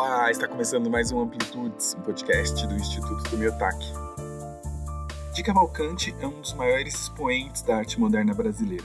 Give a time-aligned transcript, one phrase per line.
[0.00, 3.92] Olá, está começando mais um Amplitudes, um podcast do Instituto do Miotaque.
[5.34, 8.84] Di Cavalcante é um dos maiores expoentes da arte moderna brasileira.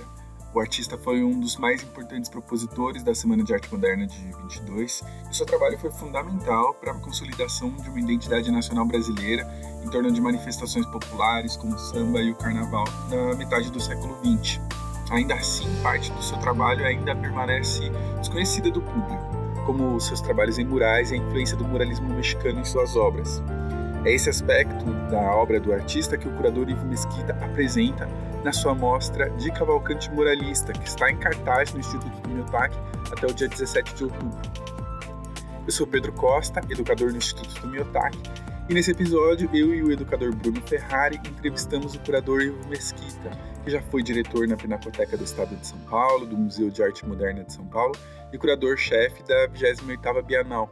[0.55, 5.03] O artista foi um dos mais importantes propositores da Semana de Arte Moderna de 22
[5.29, 9.47] e seu trabalho foi fundamental para a consolidação de uma identidade nacional brasileira
[9.85, 14.17] em torno de manifestações populares como o samba e o carnaval na metade do século
[14.25, 14.59] XX.
[15.11, 20.65] Ainda assim, parte do seu trabalho ainda permanece desconhecida do público como seus trabalhos em
[20.65, 23.41] murais e a influência do muralismo mexicano em suas obras.
[24.05, 28.07] É esse aspecto da obra do artista que o curador Ivo Mesquita apresenta
[28.43, 32.77] na sua mostra de Cavalcante Muralista, que está em cartaz no Instituto do Miotaque
[33.11, 34.41] até o dia 17 de outubro.
[35.65, 38.19] Eu sou Pedro Costa, educador do Instituto do Miotaque,
[38.67, 43.31] e nesse episódio eu e o educador Bruno Ferrari entrevistamos o curador Ivo Mesquita,
[43.63, 47.05] que já foi diretor na Pinacoteca do Estado de São Paulo, do Museu de Arte
[47.05, 47.93] Moderna de São Paulo
[48.31, 50.69] e curador-chefe da 28ª Bienal.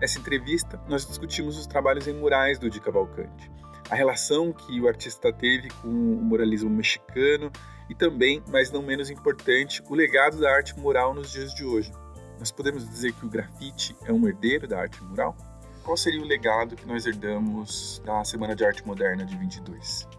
[0.00, 3.50] Nessa entrevista, nós discutimos os trabalhos em murais do Di Cavalcante,
[3.90, 7.50] a relação que o artista teve com o muralismo mexicano
[7.88, 11.92] e também, mas não menos importante, o legado da arte mural nos dias de hoje.
[12.38, 15.36] Nós podemos dizer que o grafite é um herdeiro da arte mural?
[15.84, 20.15] Qual seria o legado que nós herdamos da Semana de Arte Moderna de 22?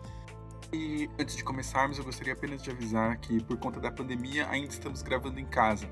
[0.74, 4.68] E antes de começarmos, eu gostaria apenas de avisar que, por conta da pandemia, ainda
[4.68, 5.90] estamos gravando em casa.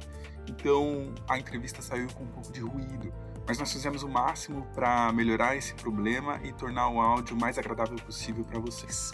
[0.47, 3.13] Então, a entrevista saiu com um pouco de ruído,
[3.47, 7.95] mas nós fizemos o máximo para melhorar esse problema e tornar o áudio mais agradável
[7.97, 9.13] possível para vocês.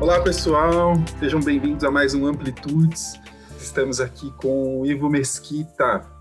[0.00, 3.20] Olá, pessoal, sejam bem-vindos a mais um Amplitudes.
[3.58, 6.15] Estamos aqui com o Ivo Mesquita,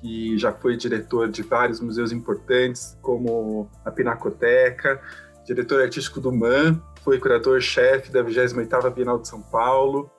[0.00, 5.00] que já foi diretor de vários museus importantes, como a Pinacoteca,
[5.44, 10.10] diretor artístico do MAN, foi curador-chefe da 28ª Bienal de São Paulo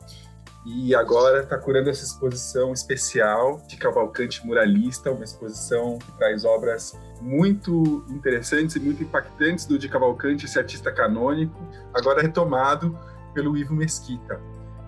[0.66, 7.00] e agora está curando essa exposição especial de Cavalcante Muralista, uma exposição que traz obras
[7.22, 11.56] muito interessantes e muito impactantes do de Cavalcante, esse artista canônico,
[11.94, 12.98] agora retomado
[13.34, 14.40] pelo Ivo Mesquita.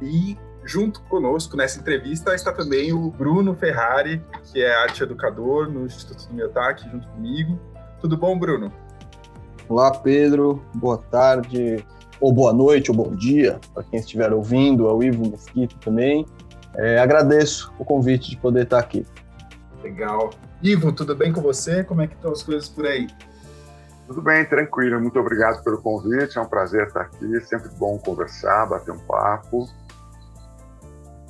[0.02, 5.86] E Junto conosco nessa entrevista está também o Bruno Ferrari, que é arte educador no
[5.86, 7.60] Instituto do Miotaque, junto comigo.
[8.00, 8.72] Tudo bom, Bruno?
[9.68, 10.64] Olá, Pedro.
[10.76, 11.84] Boa tarde,
[12.20, 16.26] ou boa noite, ou bom dia, para quem estiver ouvindo, ao Ivo Mesquita também.
[16.76, 19.06] É, agradeço o convite de poder estar aqui.
[19.82, 20.30] Legal.
[20.62, 21.84] Ivo, tudo bem com você?
[21.84, 23.08] Como é que estão as coisas por aí?
[24.08, 25.02] Tudo bem, tranquilo.
[25.02, 26.38] Muito obrigado pelo convite.
[26.38, 27.42] É um prazer estar aqui.
[27.42, 29.68] Sempre bom conversar, bater um papo.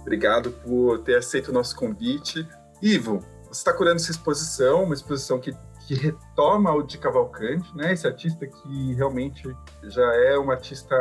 [0.02, 2.48] Obrigado por ter aceito o nosso convite.
[2.82, 5.54] Ivo, você está curando essa exposição, uma exposição que,
[5.88, 7.94] que retoma o de Cavalcante, né?
[7.94, 9.44] Esse artista que realmente
[9.84, 10.96] já é um artista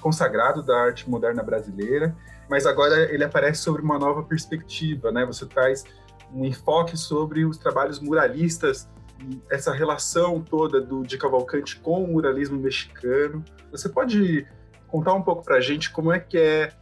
[0.00, 2.16] consagrado da arte moderna brasileira,
[2.48, 5.24] mas agora ele aparece sobre uma nova perspectiva, né?
[5.26, 5.84] Você traz
[6.32, 8.88] um enfoque sobre os trabalhos muralistas
[9.50, 13.44] essa relação toda do de Cavalcante com o muralismo mexicano.
[13.70, 14.46] Você pode
[14.86, 16.72] contar um pouco para a gente como é que é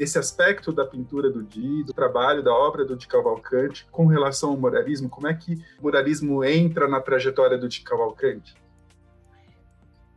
[0.00, 4.48] esse aspecto da pintura do Di, do trabalho, da obra do Di Cavalcante, com relação
[4.48, 5.10] ao muralismo?
[5.10, 8.54] Como é que o muralismo entra na trajetória do Di Cavalcante?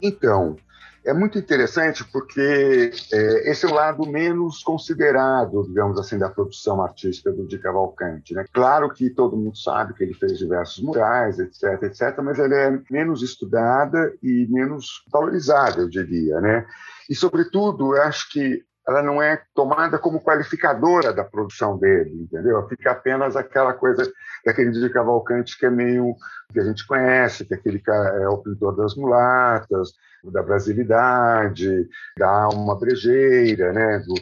[0.01, 0.55] Então,
[1.03, 6.81] é muito interessante porque é, esse é o lado menos considerado, digamos assim, da produção
[6.81, 8.33] artística do Di Cavalcante.
[8.33, 8.45] Né?
[8.53, 12.81] Claro que todo mundo sabe que ele fez diversos murais, etc, etc, mas ele é
[12.89, 16.39] menos estudada e menos valorizada, eu diria.
[16.39, 16.65] Né?
[17.09, 22.67] E, sobretudo, eu acho que ela não é tomada como qualificadora da produção dele, entendeu?
[22.67, 24.11] Fica apenas aquela coisa
[24.45, 26.15] daquele de Cavalcante que é meio
[26.51, 32.77] que a gente conhece, que aquele é o pintor das mulatas, da brasilidade, da alma
[32.77, 33.99] brejeira, né?
[33.99, 34.13] Do,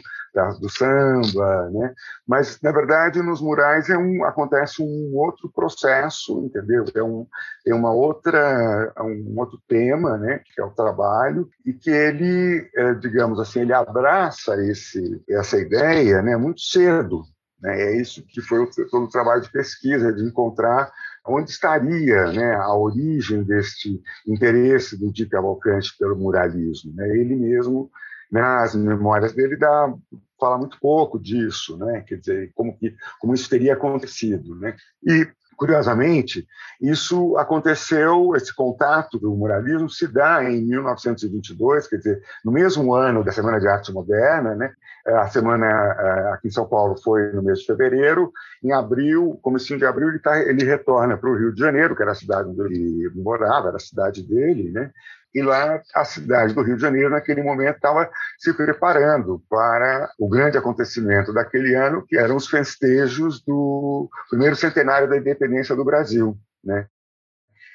[0.60, 1.94] do samba, né?
[2.26, 6.84] Mas na verdade nos murais é um, acontece um outro processo, entendeu?
[6.94, 7.26] É um
[7.66, 10.40] é uma outra um outro tema, né?
[10.44, 16.22] Que é o trabalho e que ele, é, digamos assim, ele abraça esse essa ideia,
[16.22, 16.36] né?
[16.36, 17.22] Muito cedo,
[17.60, 17.80] né?
[17.80, 20.90] É isso que foi todo o trabalho de pesquisa de encontrar
[21.26, 26.92] onde estaria né, a origem deste interesse do Di Cavalcante pelo muralismo.
[26.94, 27.08] Né?
[27.16, 27.90] Ele mesmo
[28.32, 29.92] nas né, memórias dele dá
[30.40, 32.00] fala muito pouco disso, né?
[32.00, 34.74] Quer dizer, como que como isso teria acontecido, né?
[35.06, 36.44] E curiosamente,
[36.80, 43.22] isso aconteceu, esse contato do muralismo se dá em 1922, quer dizer, no mesmo ano
[43.22, 44.72] da Semana de Arte Moderna, né?
[45.06, 45.66] A semana
[46.32, 48.32] aqui em São Paulo foi no mês de fevereiro.
[48.62, 52.02] Em abril, comecinho de abril, ele, tá, ele retorna para o Rio de Janeiro, que
[52.02, 54.90] era a cidade onde ele morava, era a cidade dele, né?
[55.34, 60.28] E lá, a cidade do Rio de Janeiro, naquele momento, estava se preparando para o
[60.28, 66.36] grande acontecimento daquele ano, que eram os festejos do primeiro centenário da independência do Brasil.
[66.62, 66.86] Né?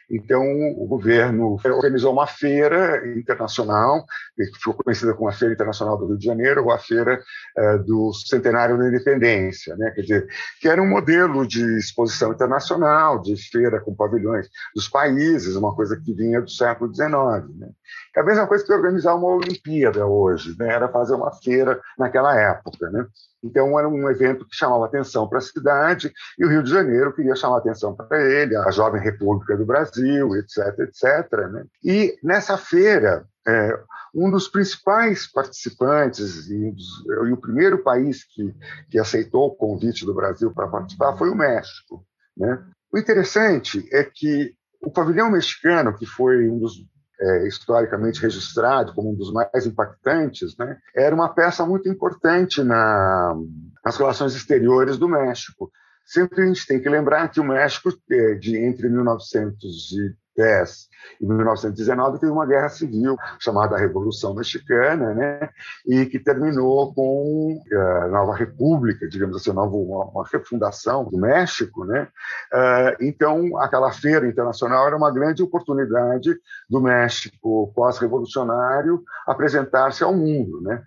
[0.10, 0.42] Então,
[0.78, 4.06] o governo organizou uma feira internacional,
[4.36, 7.22] que ficou conhecida como a Feira Internacional do Rio de Janeiro, ou a Feira
[7.58, 9.92] eh, do Centenário da Independência, né?
[9.92, 10.28] quer dizer,
[10.62, 16.00] que era um modelo de exposição internacional, de feira com pavilhões dos países, uma coisa
[16.00, 17.12] que vinha do século XIX.
[17.58, 17.70] Né?
[18.16, 20.74] É a mesma coisa que organizar uma Olimpíada hoje, né?
[20.74, 22.90] era fazer uma feira naquela época.
[22.90, 23.06] Né?
[23.44, 27.14] Então, era um evento que chamava atenção para a cidade, e o Rio de Janeiro
[27.14, 31.32] queria chamar atenção para ele, a Jovem República do Brasil, etc., etc.
[31.52, 31.66] Né?
[31.84, 33.80] E nessa feira, é,
[34.14, 38.54] um dos principais participantes e, e, o primeiro país que,
[38.90, 42.06] que aceitou o convite do Brasil para participar foi o México.
[42.36, 42.62] Né?
[42.92, 46.74] O interessante é que o pavilhão mexicano, que foi um dos
[47.20, 53.36] é, historicamente registrado como um dos mais impactantes, né, era uma peça muito importante na,
[53.84, 55.72] nas relações exteriores do México.
[56.06, 60.88] Sempre a gente tem que lembrar que o México, é, de entre 1900 e 1910
[61.20, 65.50] e 1919 teve uma guerra civil chamada Revolução Mexicana, né,
[65.86, 72.08] e que terminou com eh, a nova república, digamos assim, uma, refundação do México, né.
[72.54, 76.36] Uh, então, aquela feira internacional era uma grande oportunidade
[76.70, 80.84] do México pós-revolucionário apresentar-se ao mundo, né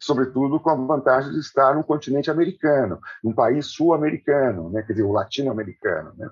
[0.00, 5.04] sobretudo com a vantagem de estar no continente americano, num país sul-americano, né, quer dizer,
[5.04, 6.12] o latino-americano.
[6.16, 6.30] Né?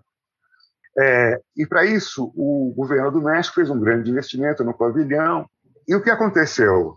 [0.99, 5.47] É, e para isso, o governo do México fez um grande investimento no pavilhão.
[5.87, 6.97] E o que aconteceu?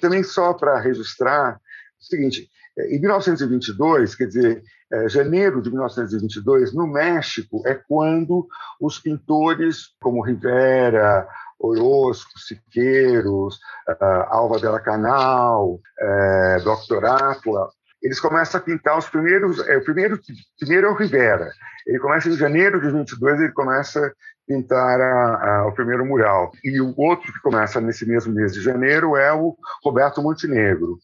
[0.00, 1.56] Também só para registrar, é
[2.00, 2.48] o seguinte:
[2.78, 4.62] é, em 1922, quer dizer,
[4.92, 8.46] é, janeiro de 1922, no México, é quando
[8.80, 11.26] os pintores como Rivera,
[11.62, 13.56] Orozco, Siqueiros,
[13.88, 17.04] uh, Alva Della Canal, uh, Dr.
[17.04, 17.70] Atla,
[18.02, 19.60] eles começam a pintar os primeiros.
[19.68, 20.18] É, o primeiro,
[20.58, 21.50] primeiro é o Rivera.
[21.86, 24.12] Ele começa em janeiro de 22, ele começa a
[24.46, 26.50] pintar a, a, o primeiro mural.
[26.64, 30.98] E o outro que começa nesse mesmo mês de janeiro é o Roberto Montenegro.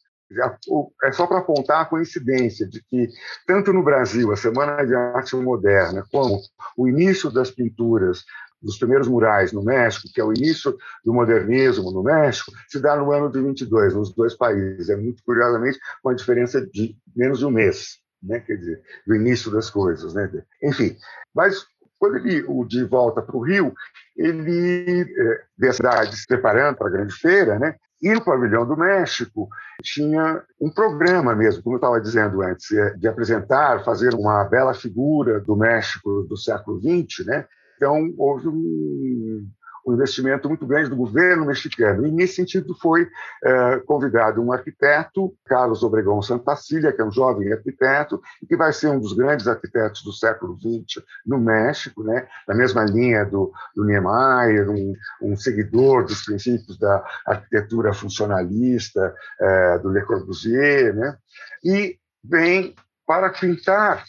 [1.04, 3.08] É só para apontar a coincidência de que,
[3.46, 6.38] tanto no Brasil, a Semana de Arte Moderna, como
[6.76, 8.24] o início das pinturas
[8.60, 12.96] dos primeiros murais no México, que é o início do modernismo no México, se dá
[12.96, 14.88] no ano de 22, nos dois países.
[14.88, 18.40] É muito curiosamente uma diferença de menos de um mês, né?
[18.40, 20.14] quer dizer, do início das coisas.
[20.14, 20.30] Né?
[20.62, 20.96] Enfim,
[21.34, 21.66] mas
[21.98, 23.72] quando ele o de volta para o Rio,
[24.16, 27.76] ele, é, da cidade, se preparando para a grande feira, né?
[28.00, 29.48] E no pavilhão do México
[29.82, 34.72] tinha um programa mesmo, como eu estava dizendo antes, é, de apresentar, fazer uma bela
[34.72, 37.46] figura do México do século XX, né?
[37.78, 39.48] Então, houve um,
[39.86, 42.04] um investimento muito grande do governo mexicano.
[42.04, 43.08] E, nesse sentido, foi
[43.44, 48.72] é, convidado um arquiteto, Carlos Obregón Santacília, que é um jovem arquiteto, e que vai
[48.72, 52.26] ser um dos grandes arquitetos do século XX no México, né?
[52.48, 54.92] na mesma linha do, do Niemeyer, um,
[55.22, 61.16] um seguidor dos princípios da arquitetura funcionalista, é, do Le Corbusier, né?
[61.64, 62.74] e vem
[63.06, 64.04] para pintar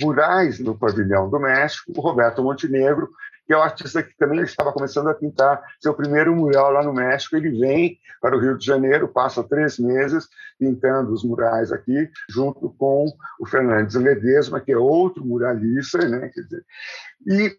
[0.00, 3.10] murais no pavilhão do México, o Roberto Montenegro,
[3.46, 6.92] que é um artista que também estava começando a pintar seu primeiro mural lá no
[6.92, 7.36] México.
[7.36, 12.70] Ele vem para o Rio de Janeiro, passa três meses pintando os murais aqui, junto
[12.78, 13.06] com
[13.40, 15.98] o Fernandes Ledesma, que é outro muralista.
[15.98, 16.30] Né?
[16.34, 16.64] Dizer,
[17.26, 17.56] e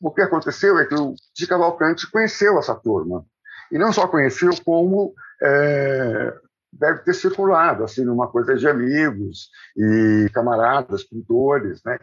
[0.00, 3.24] o que aconteceu é que o de Cavalcante conheceu essa turma.
[3.70, 6.34] E não só conheceu, como é,
[6.72, 11.98] deve ter circulado, assim, numa coisa de amigos e camaradas, pintores, né?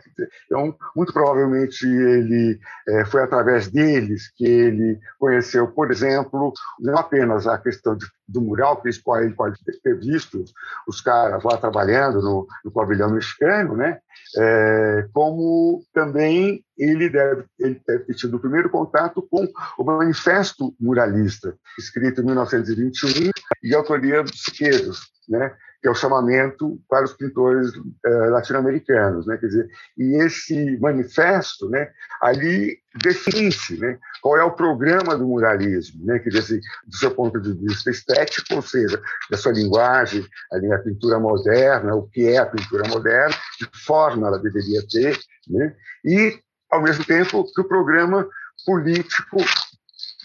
[0.46, 7.48] Então, muito provavelmente ele é, foi através deles que ele conheceu, por exemplo, não apenas
[7.48, 10.44] a questão de, do mural, que ele pode ter visto
[10.88, 14.00] os caras lá trabalhando no, no pavilhão mexicano, né?
[14.38, 20.74] É, como também ele deve, ele deve ter tido o primeiro contato com o Manifesto
[20.80, 23.32] Muralista, escrito em 1921,
[23.62, 25.54] de autoria dos Siqueiros, né?
[25.82, 29.38] que é o chamamento para os pintores uh, latino-americanos, né?
[29.38, 31.90] Quer dizer, e esse manifesto, né?
[32.22, 33.98] Ali define-se, né?
[34.22, 36.20] Qual é o programa do muralismo, né?
[36.20, 41.18] Quer dizer, do seu ponto de vista estético, ou seja, da sua linguagem, a pintura
[41.18, 45.18] moderna, o que é a pintura moderna, que forma ela deveria ter,
[45.48, 45.74] né?
[46.04, 46.40] E
[46.72, 48.28] ao mesmo tempo que o programa
[48.66, 49.38] político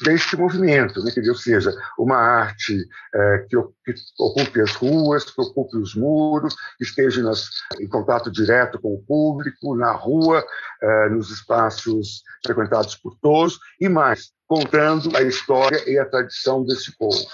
[0.03, 1.11] deste movimento, né?
[1.11, 2.77] dizer, ou seja, uma arte
[3.15, 7.49] é, que, que, ocupe as ruas, que ocupe os muros, que esteja nas,
[7.81, 10.45] em contato direto com o público, na rua,
[10.83, 16.97] é, nos espaços frequentados por todos, e mais, contando a história e a tradição desse
[16.99, 17.25] povo.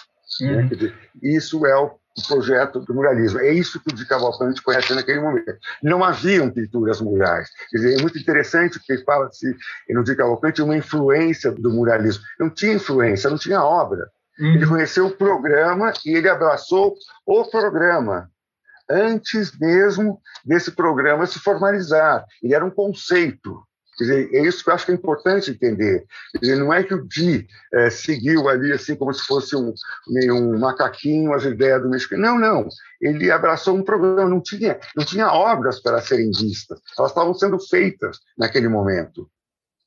[0.41, 0.49] Né?
[0.49, 0.57] Uhum.
[0.57, 0.69] Né?
[0.69, 3.41] Dizer, isso é o o projeto do muralismo.
[3.41, 5.59] É isso que o de Cavalcante conhece naquele momento.
[5.83, 7.49] Não haviam pinturas murais.
[7.71, 9.55] Quer dizer, é muito interessante porque fala-se
[9.89, 12.23] no de Cavalcante uma influência do muralismo.
[12.39, 14.09] Não tinha influência, não tinha obra.
[14.39, 14.55] Uhum.
[14.55, 16.95] Ele conheceu o programa e ele abraçou
[17.27, 18.31] o programa
[18.91, 22.25] antes mesmo desse programa se formalizar.
[22.43, 23.63] Ele era um conceito.
[24.01, 26.07] Quer dizer, é isso que eu acho que é importante entender.
[26.33, 29.75] Quer dizer, não é que o Di é, seguiu ali assim como se fosse um,
[30.09, 32.23] um macaquinho as ideias do mexicano.
[32.23, 32.69] Não, não.
[32.99, 36.81] Ele abraçou um programa, não tinha, não tinha obras para serem vistas.
[36.99, 39.31] Elas estavam sendo feitas naquele momento.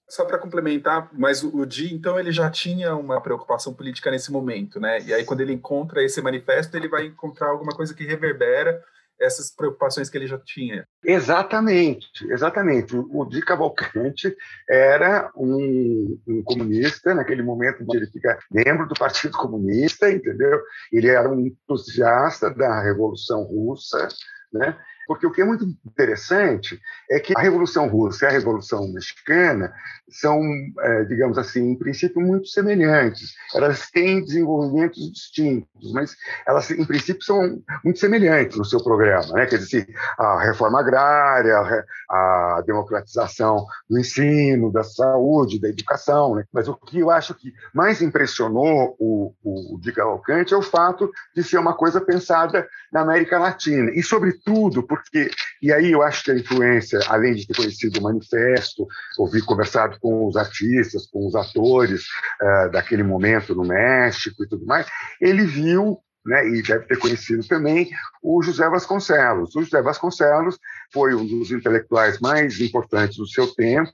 [0.08, 4.79] Só para complementar, mas o Di, então, ele já tinha uma preocupação política nesse momento,
[4.79, 5.01] né?
[5.01, 8.79] E aí, quando ele encontra esse manifesto, ele vai encontrar alguma coisa que reverbera
[9.24, 10.86] essas preocupações que ele já tinha.
[11.03, 12.96] Exatamente, exatamente.
[12.96, 14.36] O Di Cavalcante
[14.70, 20.60] era um, um, comunista, naquele momento ele fica membro do Partido Comunista, entendeu?
[20.92, 24.08] Ele era um entusiasta da Revolução Russa,
[24.51, 24.77] né?
[25.08, 26.80] Porque o que é muito interessante
[27.10, 29.74] é que a Revolução Russa e a Revolução Mexicana
[30.10, 30.42] são,
[30.80, 33.34] é, digamos assim, em princípio, muito semelhantes.
[33.54, 36.16] Elas têm desenvolvimentos distintos, mas
[36.48, 39.34] elas, em princípio, são muito semelhantes no seu programa.
[39.34, 39.46] Né?
[39.46, 46.36] Quer dizer, a reforma agrária, a democratização do ensino, da saúde, da educação.
[46.36, 46.44] Né?
[46.54, 51.12] Mas o que eu acho que mais impressionou o, o Di Cavalcante é o fato
[51.36, 53.92] de ser uma coisa pensada na América Latina.
[53.92, 55.30] E, sobretudo, porque.
[55.62, 59.98] E aí eu acho que a influência, além de ter conhecido o manifesto, ouvir conversado
[60.00, 62.04] com os artistas, com os atores
[62.42, 64.88] uh, daquele momento no México e tudo mais,
[65.22, 67.90] ele viu né, e deve ter conhecido também
[68.22, 69.56] o José Vasconcelos.
[69.56, 70.58] O José Vasconcelos
[70.92, 73.92] foi um dos intelectuais mais importantes do seu tempo.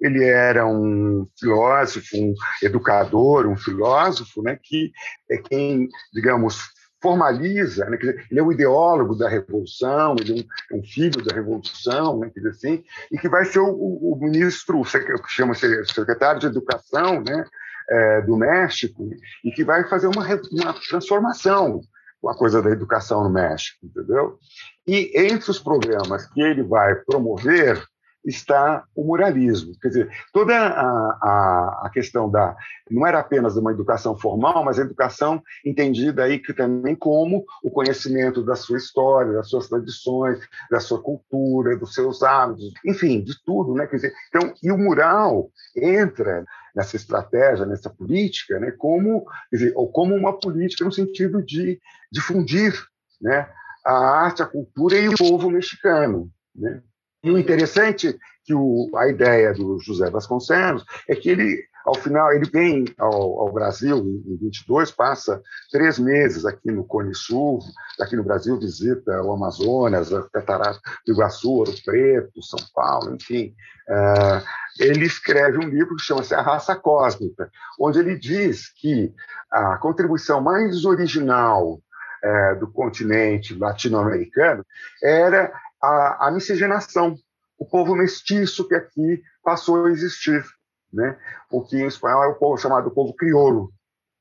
[0.00, 4.92] Ele era um filósofo, um educador, um filósofo, né, que
[5.30, 6.62] é quem, digamos,
[7.04, 7.98] formaliza, né?
[7.98, 12.30] dizer, ele é o ideólogo da revolução, ele é um, um filho da revolução, né?
[12.34, 12.82] dizer assim,
[13.12, 17.44] e que vai ser o, o, o ministro, que chama secretário de educação, né?
[17.86, 19.10] É, do México,
[19.44, 21.82] e que vai fazer uma, uma transformação
[22.26, 24.38] a coisa da educação no México, entendeu?
[24.86, 27.84] E entre os programas que ele vai promover
[28.24, 29.72] está o muralismo.
[29.80, 32.56] Quer dizer, toda a, a, a, questão da.
[32.90, 37.70] não era apenas uma educação formal, mas a educação entendida aí que também como o
[37.70, 40.38] conhecimento da sua história, das suas tradições,
[40.70, 43.74] da sua cultura, dos seus hábitos, enfim, de tudo.
[43.74, 43.86] Né?
[43.86, 49.90] Quer dizer, então, e o mural entra nessa estratégia, nessa política, né, como, dizer, ou
[49.90, 52.74] como uma política no sentido de difundir
[53.20, 53.48] né,
[53.84, 56.28] a arte, a cultura e o povo mexicano.
[56.54, 56.82] Né?
[57.24, 62.30] E o interessante que o, a ideia do José Vasconcelos é que ele, ao final,
[62.34, 65.40] ele vem ao, ao, Brasil em 22, passa
[65.72, 67.60] três meses aqui no Cone Sul,
[67.98, 73.54] aqui no Brasil visita o Amazonas, a Catarata do Iguaçu, Ouro Preto, São Paulo, enfim.
[73.88, 74.44] Uh,
[74.78, 77.50] ele escreve um livro que chama-se A Raça Cósmica,
[77.80, 79.14] onde ele diz que
[79.50, 81.80] a contribuição mais original
[82.24, 84.64] uh, do continente latino-americano
[85.02, 85.50] era
[85.84, 87.16] a, a miscigenação,
[87.58, 90.44] o povo mestiço que aqui passou a existir,
[90.92, 91.18] né?
[91.50, 93.72] O que em espanhol é o povo chamado povo crioulo,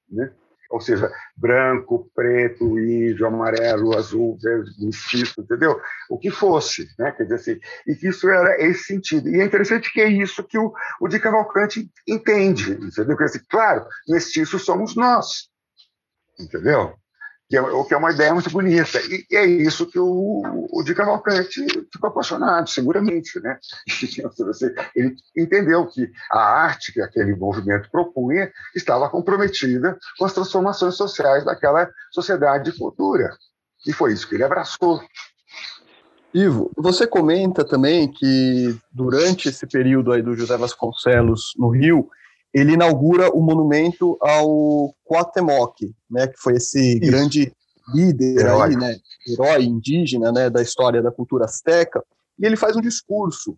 [0.10, 0.32] né?
[0.70, 5.80] Ou seja, branco, preto, índio, amarelo, azul, verde, mestiço, entendeu?
[6.10, 7.12] O que fosse, né?
[7.12, 9.30] Quer dizer assim, e que isso era esse sentido.
[9.30, 13.16] E é interessante que é isso que o, o de Cavalcante entende, entendeu?
[13.16, 15.48] Quer dizer, claro, mestiços somos nós,
[16.40, 16.96] entendeu?
[17.54, 19.00] Que é, o que é uma ideia muito bonita.
[19.02, 20.42] E, e é isso que o,
[20.72, 23.40] o Di Cavalcante ficou apaixonado, seguramente.
[23.40, 23.60] Né?
[24.96, 31.46] Ele entendeu que a arte que aquele movimento propunha estava comprometida com as transformações sociais
[31.46, 33.30] daquela sociedade de cultura.
[33.86, 35.04] E foi isso que ele abraçou.
[36.34, 42.10] Ivo, você comenta também que durante esse período aí do José Vasconcelos no Rio,
[42.54, 45.76] ele inaugura o monumento ao Cuauhtémoc,
[46.10, 47.12] né, que foi esse Isso.
[47.12, 47.52] grande
[47.94, 48.70] líder herói.
[48.70, 48.96] aí, né,
[49.28, 52.04] herói indígena, né, da história da cultura azteca,
[52.40, 53.58] e ele faz um discurso.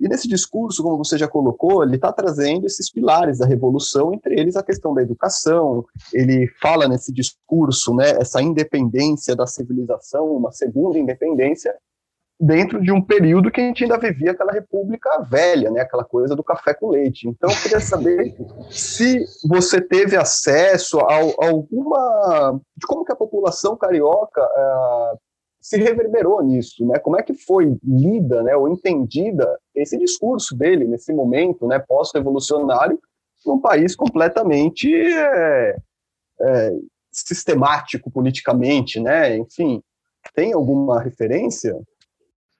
[0.00, 4.38] E nesse discurso, como você já colocou, ele está trazendo esses pilares da revolução, entre
[4.38, 5.84] eles a questão da educação.
[6.12, 11.74] Ele fala nesse discurso, né, essa independência da civilização, uma segunda independência,
[12.38, 16.34] dentro de um período que a gente ainda vivia aquela república velha, né, aquela coisa
[16.34, 17.28] do café com leite.
[17.28, 18.34] Então, eu queria saber
[18.70, 25.18] se você teve acesso a, a alguma de como que a população carioca uh,
[25.64, 26.98] se reverberou nisso, né?
[26.98, 33.00] Como é que foi lida, né, ou entendida esse discurso dele nesse momento, né, pós-revolucionário,
[33.46, 35.76] num país completamente é,
[36.40, 36.72] é,
[37.10, 39.38] sistemático politicamente, né?
[39.38, 39.82] Enfim,
[40.34, 41.74] tem alguma referência?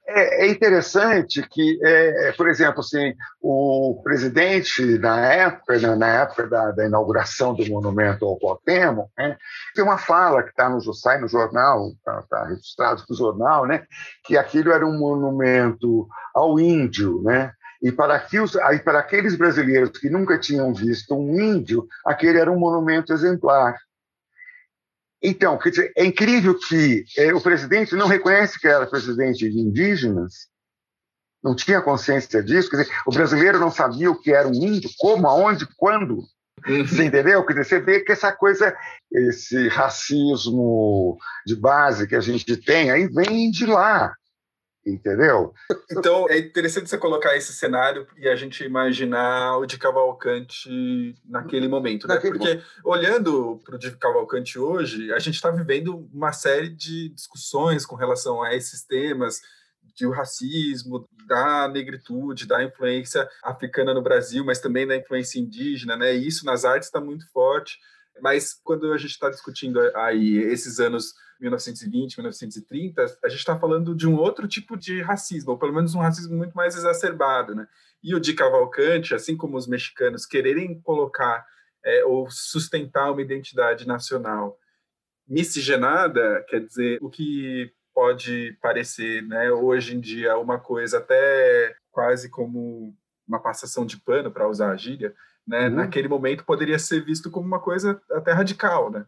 [0.06, 6.06] É, é interessante que, é, é, por exemplo, assim, o presidente, na época, na, na
[6.08, 9.36] época da, da, inauguração do monumento ao Cuauhtémoc, né,
[9.74, 13.84] tem uma fala que está no, sai no jornal, está tá registrado no jornal, né,
[14.26, 17.50] que aquilo era um monumento ao índio, né,
[17.82, 22.52] e para, aqueles, aí para aqueles brasileiros que nunca tinham visto um índio, aquele era
[22.52, 23.74] um monumento exemplar.
[25.26, 30.48] Então, dizer, é incrível que é, o presidente não reconhece que era presidente de indígenas,
[31.42, 34.90] não tinha consciência disso, quer dizer, o brasileiro não sabia o que era um índio,
[34.98, 36.18] como, aonde, quando.
[36.66, 36.86] Uhum.
[36.86, 37.44] Você entendeu?
[37.44, 38.76] Quer dizer, você vê que essa coisa,
[39.10, 41.16] esse racismo
[41.46, 44.14] de base que a gente tem, aí vem de lá
[44.86, 45.54] entendeu?
[45.90, 51.68] Então é interessante você colocar esse cenário e a gente imaginar o de Cavalcante naquele
[51.68, 52.18] momento, né?
[52.18, 57.86] Porque olhando para o de Cavalcante hoje, a gente está vivendo uma série de discussões
[57.86, 59.40] com relação a esses temas
[59.94, 65.96] de o racismo, da negritude, da influência africana no Brasil, mas também da influência indígena,
[65.96, 66.14] né?
[66.14, 67.78] E isso nas artes está muito forte.
[68.20, 73.94] Mas quando a gente está discutindo aí esses anos 1920, 1930, a gente está falando
[73.94, 77.66] de um outro tipo de racismo, ou pelo menos um racismo muito mais exacerbado, né?
[78.02, 81.44] E o de Cavalcante, assim como os mexicanos quererem colocar
[81.84, 84.58] é, ou sustentar uma identidade nacional
[85.26, 92.28] miscigenada, quer dizer, o que pode parecer, né, hoje em dia uma coisa até quase
[92.28, 92.94] como
[93.26, 95.14] uma passação de pano, para usar a gíria,
[95.46, 95.74] né, uhum.
[95.76, 99.04] naquele momento poderia ser visto como uma coisa até radical, né?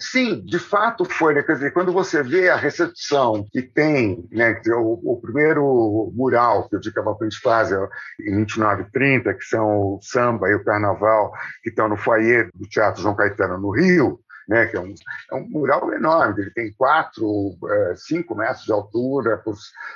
[0.00, 1.42] Sim, de fato foi, né?
[1.42, 4.60] Quer dizer, quando você vê a recepção que tem, né?
[4.68, 7.88] O, o primeiro mural que o de Cavalcante faz é
[8.20, 12.50] em 29 e 30, que são o samba e o carnaval, que estão no foyer
[12.54, 14.94] do Teatro João Caetano, no Rio, né, que é um,
[15.30, 19.54] é um mural enorme, ele tem quatro, é, cinco metros de altura, por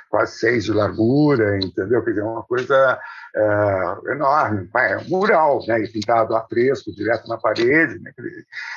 [0.09, 2.03] quase seis de largura, entendeu?
[2.03, 2.99] Quer dizer, é uma coisa
[3.35, 7.99] é, enorme, é um mural, né, pintado a fresco, direto na parede.
[7.99, 8.11] Né?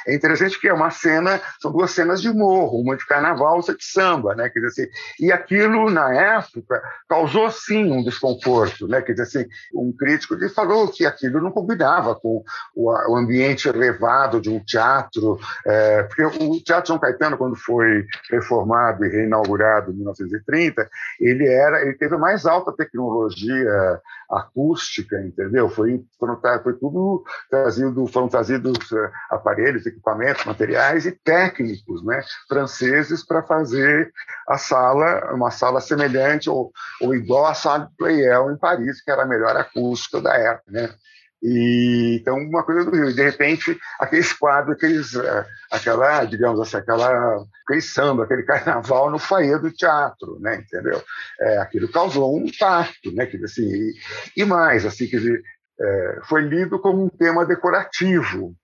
[0.07, 3.77] É interessante que é uma cena, são duas cenas de morro, uma de carnaval, outra
[3.77, 4.49] de samba, né?
[4.49, 9.03] Quer dizer assim, e aquilo na época causou sim um desconforto, né?
[9.03, 12.43] Quer dizer assim, um crítico falou que aquilo não combinava com
[12.75, 19.05] o ambiente elevado de um teatro é, porque o Teatro São Caetano, quando foi reformado
[19.05, 20.89] e reinaugurado em 1930,
[21.21, 24.01] ele era, ele teve a mais alta tecnologia
[24.31, 25.69] acústica, entendeu?
[25.69, 33.27] Foi, foram, foi tudo trazido, foram trazidos é, aparelhos, equipamentos, materiais e técnicos, né, franceses
[33.27, 34.13] para fazer
[34.49, 39.11] a sala, uma sala semelhante ou, ou igual à sala de Pleyel em Paris, que
[39.11, 40.95] era a melhor acústica da época, né?
[41.43, 43.11] E, então, uma coisa do Rio.
[43.11, 49.11] E, de repente, aqueles quadros, aqueles, eh, aquela, digamos assim, aquela, aquele samba, aquele carnaval
[49.11, 50.57] no foyer do teatro, né?
[50.57, 51.03] entendeu?
[51.41, 53.27] É, aquilo causou um impacto, né?
[53.27, 53.95] Dizer, assim, e,
[54.37, 55.43] e mais, assim, dizer,
[55.79, 58.55] é, foi lido como um tema decorativo,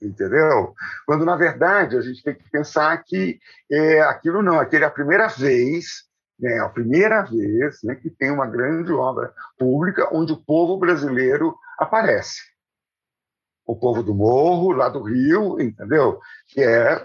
[0.00, 0.74] entendeu?
[1.06, 3.38] Quando, na verdade, a gente tem que pensar que
[3.70, 6.08] é, aquilo não, aquele é a primeira vez
[6.40, 11.52] é a primeira vez né, que tem uma grande obra pública onde o povo brasileiro
[11.78, 12.40] aparece.
[13.64, 16.18] O povo do Morro, lá do Rio, entendeu?
[16.48, 17.04] Que é,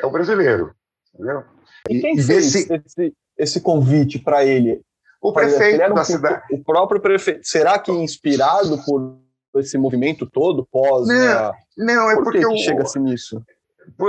[0.00, 0.74] é o brasileiro.
[1.14, 1.44] Entendeu?
[1.88, 2.82] E quem e fez desse...
[2.86, 4.82] esse, esse convite para ele?
[5.22, 6.42] O prefeito um, da cidade.
[6.52, 7.40] O próprio prefeito.
[7.44, 9.18] Será que inspirado por
[9.56, 11.06] esse movimento todo pós?
[11.06, 13.42] Não, não é por porque que chega-se nisso?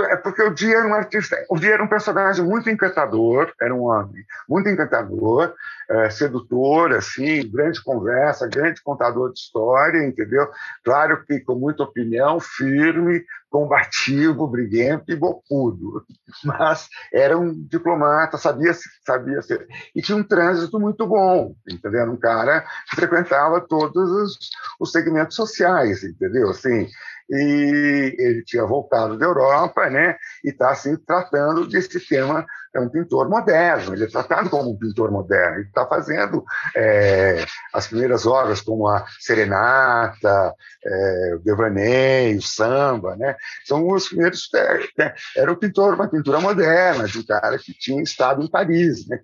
[0.10, 3.74] É porque o Dia era um artista, o Dia era um personagem muito encantador, era
[3.74, 5.54] um homem muito encantador,
[5.90, 10.48] é, sedutor, assim, grande conversa, grande contador de história, entendeu?
[10.84, 16.06] Claro que com muita opinião, firme, combativo, briguento e bocudo,
[16.44, 18.74] mas era um diplomata, sabia
[19.06, 22.12] sabia ser, e tinha um trânsito muito bom, entendeu?
[22.12, 24.38] Um cara que frequentava todos os,
[24.80, 26.50] os segmentos sociais, entendeu?
[26.50, 26.90] Assim,
[27.30, 32.90] e ele tinha voltado da Europa, né, e está assim tratando desse tema é um
[32.90, 36.44] pintor moderno, ele é tratado como um pintor moderno, ele está fazendo
[36.76, 40.54] é, as primeiras obras como a Serenata,
[40.86, 43.36] é, o Devaneio, o Samba, né?
[43.64, 44.50] são os primeiros,
[44.98, 45.14] né?
[45.38, 49.20] era um pintor, uma pintura moderna, de um cara que tinha estado em Paris, né?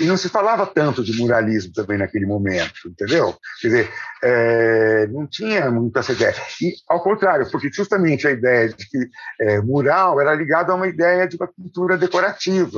[0.00, 3.36] e não se falava tanto de muralismo também naquele momento, entendeu?
[3.60, 3.90] Quer dizer,
[4.22, 9.08] é, não tinha muito essa ideia, e ao contrário, porque justamente a ideia de que
[9.40, 12.69] é, mural era ligada a uma ideia de uma pintura decorativa,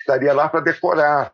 [0.00, 1.32] estaria lá para decorar,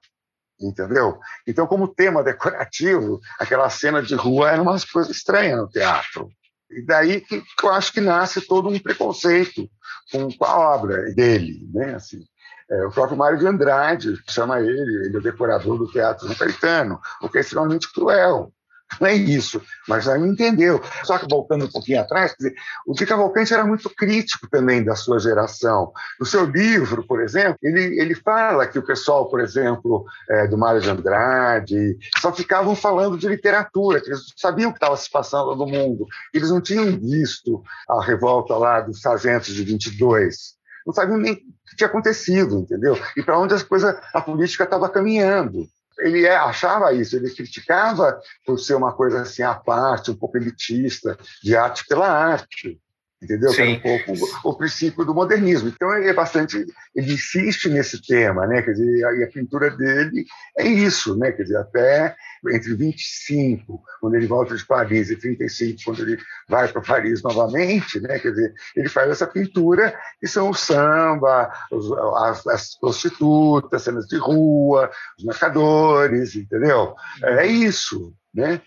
[0.61, 1.18] entendeu?
[1.46, 6.29] Então, como tema decorativo, aquela cena de rua era uma coisa estranha no teatro.
[6.70, 9.68] E daí que eu acho que nasce todo um preconceito
[10.11, 11.94] com, a obra dele, né?
[11.94, 12.24] Assim,
[12.68, 17.00] é, o próprio Mário de Andrade chama ele, ele é o decorador do Teatro São
[17.22, 18.52] o que é extremamente cruel.
[19.01, 20.81] Não é isso, mas me entendeu.
[21.05, 22.55] Só que voltando um pouquinho atrás, dizer,
[22.87, 25.92] o Di Cavalcante era muito crítico também da sua geração.
[26.18, 30.57] No seu livro, por exemplo, ele, ele fala que o pessoal, por exemplo, é, do
[30.57, 35.11] Mário de Andrade, só ficavam falando de literatura, que eles sabiam o que estava se
[35.11, 36.07] passando no mundo.
[36.33, 41.37] Eles não tinham visto a revolta lá dos sargentos de 22 não sabiam nem o
[41.37, 42.96] que tinha acontecido, entendeu?
[43.16, 48.20] E para onde as coisas, a política estava caminhando ele é, achava isso, ele criticava
[48.44, 52.78] por ser uma coisa assim à parte, um pouco elitista, de arte pela arte
[53.22, 53.50] entendeu?
[53.50, 53.57] Sim.
[53.57, 55.68] Que era um pouco o princípio do modernismo.
[55.68, 58.62] Então ele é bastante, ele insiste nesse tema, né?
[58.62, 60.24] Quer dizer, e a pintura dele
[60.59, 61.33] é isso, né?
[61.33, 62.16] Quer dizer, até
[62.52, 68.00] entre 25, quando ele volta de Paris, e 35, quando ele vai para Paris novamente,
[68.00, 68.18] né?
[68.18, 74.07] Quer dizer, ele faz essa pintura que são o samba, os, as, as, prostitutas, cenas
[74.07, 76.94] de rua, os mercadores, entendeu?
[77.22, 78.61] É isso, né?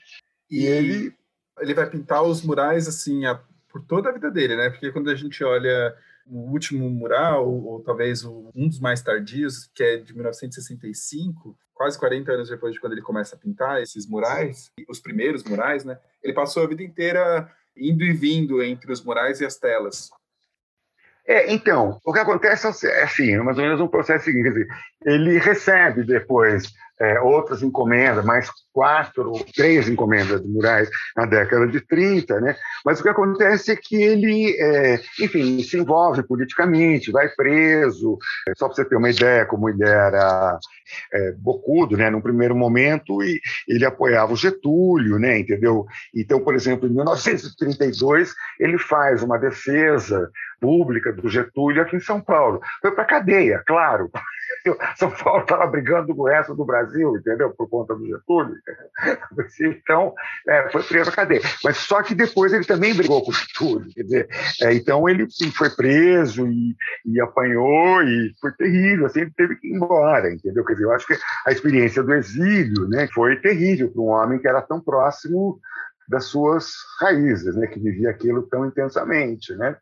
[0.49, 1.19] E, e ele
[1.61, 4.69] ele vai pintar os murais assim a por toda a vida dele, né?
[4.69, 9.01] Porque quando a gente olha o último mural, ou, ou talvez o, um dos mais
[9.01, 13.81] tardios, que é de 1965, quase 40 anos depois de quando ele começa a pintar
[13.81, 15.97] esses murais, os primeiros murais, né?
[16.21, 20.09] Ele passou a vida inteira indo e vindo entre os murais e as telas.
[21.25, 24.67] É, então, o que acontece é assim, mais ou menos um processo seguinte,
[25.05, 31.67] ele recebe depois é, outras encomendas, mais quatro ou três encomendas de murais na década
[31.67, 32.55] de 30, né?
[32.85, 38.53] mas o que acontece é que ele, é, enfim, se envolve politicamente, vai preso, é,
[38.55, 40.57] só para você ter uma ideia, como ele era
[41.11, 45.85] é, bocudo, né, num primeiro momento, e ele apoiava o Getúlio, né, entendeu?
[46.15, 52.21] Então, por exemplo, em 1932, ele faz uma defesa pública do Getúlio aqui em São
[52.21, 52.61] Paulo.
[52.81, 54.09] Foi para cadeia, claro.
[54.97, 57.51] São Paulo estava brigando com o resto do Brasil, entendeu?
[57.51, 58.55] Por conta do Getúlio.
[59.61, 60.13] Então,
[60.47, 61.41] é, foi preso à cadeia.
[61.63, 63.89] Mas só que depois ele também brigou com o Getúlio.
[63.93, 64.29] Quer dizer,
[64.61, 69.05] é, então ele sim, foi preso e, e, apanhou e foi terrível.
[69.05, 70.63] Assim, ele teve que ir embora, entendeu?
[70.65, 74.39] Quer dizer, eu acho que a experiência do exílio né, foi terrível para um homem
[74.39, 75.59] que era tão próximo
[76.09, 79.77] das suas raízes, né, que vivia aquilo tão intensamente, né?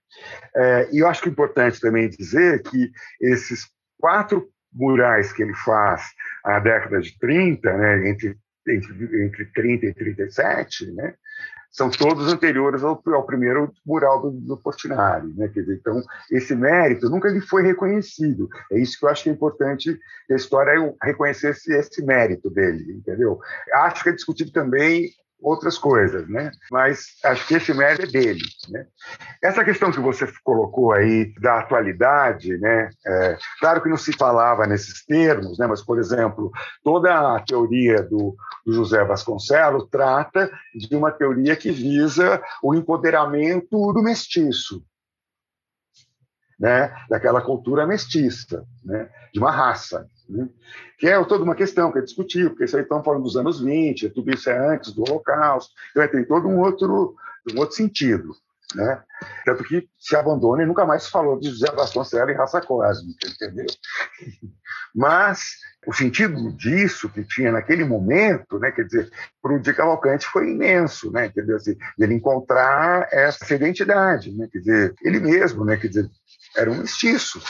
[0.54, 3.66] É, e eu acho que é importante também dizer que esses
[3.98, 6.04] quatro murais que ele faz
[6.44, 11.14] na década de 30, né, entre, entre, entre 30 e 37, né,
[11.72, 15.34] são todos anteriores ao, ao primeiro mural do, do Portinari.
[15.36, 15.48] Né?
[15.48, 16.02] Quer dizer, então,
[16.32, 18.50] esse mérito nunca lhe foi reconhecido.
[18.72, 20.00] É isso que eu acho que é importante
[20.30, 23.40] da história, é reconhecer esse, esse mérito dele, entendeu?
[23.74, 26.52] Acho que é discutido também outras coisas, né?
[26.72, 28.88] Mas acho que esse mérito é dele, né?
[29.42, 32.90] Essa questão que você colocou aí da atualidade, né?
[33.06, 35.68] É, claro que não se falava nesses termos, né?
[35.68, 36.52] Mas por exemplo,
[36.84, 43.94] toda a teoria do, do José Vasconcelos trata de uma teoria que visa o empoderamento
[43.94, 44.84] do mestiço,
[46.60, 46.94] né?
[47.10, 49.10] Daquela cultura mestiça, né?
[49.32, 50.08] De uma raça.
[50.30, 50.50] Né?
[50.98, 53.62] Que é toda uma questão que é discutível, porque isso aí estão falando dos anos
[53.62, 57.16] 20, tudo isso é antes do Holocausto, então tem todo um outro,
[57.54, 58.36] um outro sentido.
[58.76, 59.02] Né?
[59.46, 63.28] Tanto que se abandona e nunca mais se falou de José Vasconcelos e raça cósmica,
[63.28, 63.66] entendeu?
[64.94, 69.10] Mas o sentido disso que tinha naquele momento, né, quer dizer,
[69.42, 74.60] para o Di Cavalcante foi imenso, né, dizer, assim, ele encontrar essa identidade, né, quer
[74.60, 76.10] dizer, ele mesmo, né, quer dizer,
[76.56, 77.42] era um mestiço.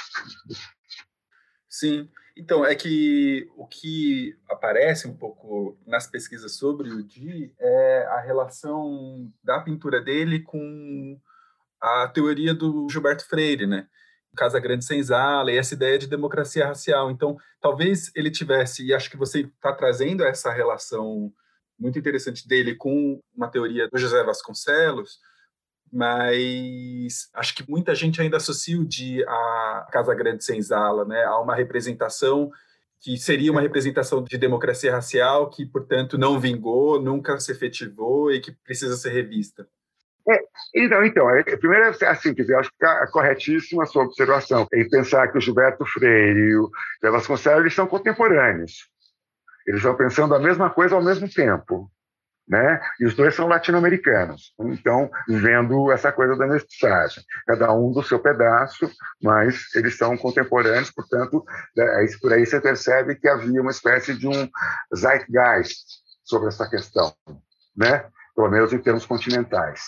[1.68, 2.08] Sim.
[2.38, 8.20] Então, é que o que aparece um pouco nas pesquisas sobre o Di é a
[8.22, 11.20] relação da pintura dele com
[11.82, 13.88] a teoria do Gilberto Freire, né?
[14.36, 17.10] Casa Grande Senzala e essa ideia de democracia racial.
[17.10, 21.34] Então, talvez ele tivesse, e acho que você está trazendo essa relação
[21.80, 25.20] muito interessante dele com uma teoria do José Vasconcelos,
[25.92, 31.40] mas acho que muita gente ainda associa o dia a Casa Grande Senzala, né, a
[31.40, 32.52] uma representação
[33.00, 38.42] que seria uma representação de democracia racial que, portanto, não vingou, nunca se efetivou e
[38.42, 39.68] que precisa ser revista.
[40.30, 40.40] É,
[40.76, 44.68] então, então é, primeiro, é assim, quer dizer, acho que é corretíssima a sua observação
[44.74, 46.70] em pensar que o Gilberto Freire e o
[47.02, 48.90] Vasconcelos eles são contemporâneos.
[49.66, 51.90] Eles estão pensando a mesma coisa ao mesmo tempo
[52.48, 52.80] né?
[53.00, 58.20] E os dois são latino-americanos, então vendo essa coisa da mestiçagem, cada um do seu
[58.20, 58.90] pedaço,
[59.22, 61.44] mas eles são contemporâneos, portanto,
[61.78, 64.50] é, por aí você percebe que havia uma espécie de um
[64.96, 65.86] zeitgeist
[66.24, 67.14] sobre essa questão,
[67.76, 68.06] né?
[68.34, 69.82] Pelo menos em termos continentais.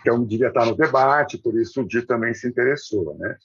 [0.00, 3.36] Então devia estar no debate, por isso o Di também se interessou, né?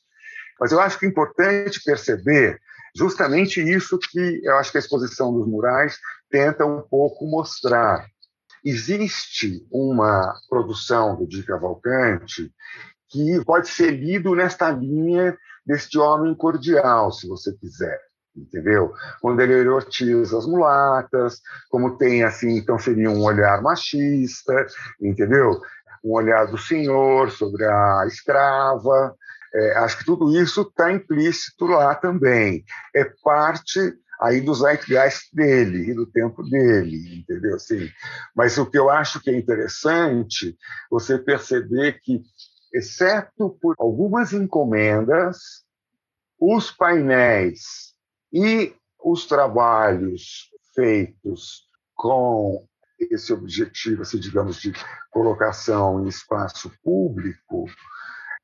[0.59, 2.59] Mas eu acho que é importante perceber
[2.95, 5.97] justamente isso que eu acho que a exposição dos murais
[6.29, 8.05] tenta um pouco mostrar
[8.63, 12.51] Existe uma produção do Di Cavalcante
[13.09, 17.99] que pode ser lido nesta linha deste homem cordial, se você quiser,
[18.35, 18.93] entendeu?
[19.19, 24.65] Quando ele erotiza as mulatas, como tem assim, então seria um olhar machista,
[25.01, 25.59] entendeu?
[26.03, 29.15] Um olhar do senhor sobre a escrava.
[29.53, 32.63] É, acho que tudo isso está implícito lá também.
[32.95, 37.55] É parte aí do zeitgeist dele e do tempo dele, entendeu?
[37.55, 37.89] Assim,
[38.35, 40.55] mas o que eu acho que é interessante
[40.91, 42.21] você perceber que,
[42.71, 45.65] exceto por algumas encomendas,
[46.39, 47.95] os painéis
[48.31, 52.67] e os trabalhos feitos com
[52.99, 54.71] esse objetivo, assim, digamos, de
[55.09, 57.65] colocação em espaço público,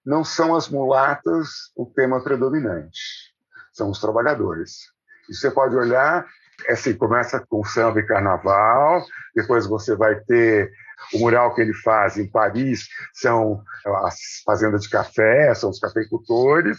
[0.04, 3.36] não são as mulatas o tema predominante,
[3.72, 4.97] são os trabalhadores.
[5.30, 6.26] Você pode olhar,
[6.68, 9.04] é assim, começa com samba e carnaval,
[9.36, 10.72] depois você vai ter
[11.14, 13.62] o mural que ele faz em Paris são
[14.06, 16.78] as fazendas de café, são os cafeicultores.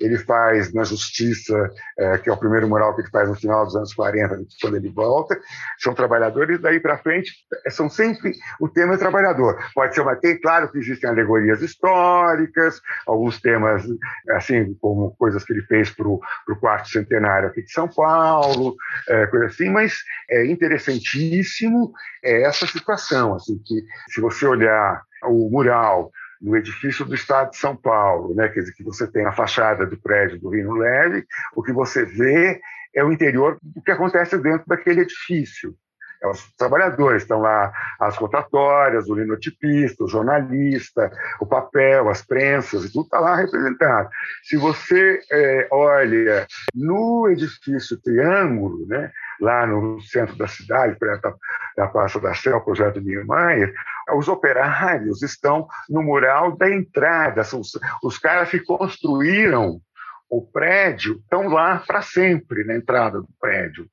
[0.00, 3.64] Ele faz na Justiça, é, que é o primeiro mural que ele faz no final
[3.64, 5.38] dos anos 40, quando ele volta.
[5.78, 7.32] São trabalhadores, daí para frente,
[7.68, 8.32] são sempre.
[8.60, 9.58] O tema é trabalhador.
[9.74, 10.14] Pode ser uma.
[10.14, 13.84] Tem, claro que existem alegorias históricas, alguns temas,
[14.30, 16.20] assim, como coisas que ele fez para o
[16.60, 18.76] quarto centenário aqui de São Paulo,
[19.08, 19.94] é, coisa assim, mas
[20.30, 21.92] é interessantíssimo
[22.22, 23.34] essa situação.
[23.34, 28.34] Assim, assim, que se você olhar o mural no edifício do Estado de São Paulo,
[28.34, 31.72] né, quer dizer, que você tem a fachada do prédio do Rino Leve, o que
[31.72, 32.60] você vê
[32.94, 35.74] é o interior do que acontece dentro daquele edifício.
[36.22, 42.90] É os trabalhadores, estão lá as rotatórias, o linotipista, o jornalista, o papel, as prensas,
[42.90, 44.08] tudo está lá representado.
[44.42, 51.34] Se você é, olha no edifício Triângulo, né, lá no centro da cidade, perto
[51.76, 53.72] da, Praça da Sé, o projeto Niemeyer,
[54.14, 59.80] os operários estão no mural da entrada, os, os caras que construíram
[60.28, 63.88] o prédio estão lá para sempre na entrada do prédio.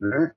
[0.00, 0.32] Né?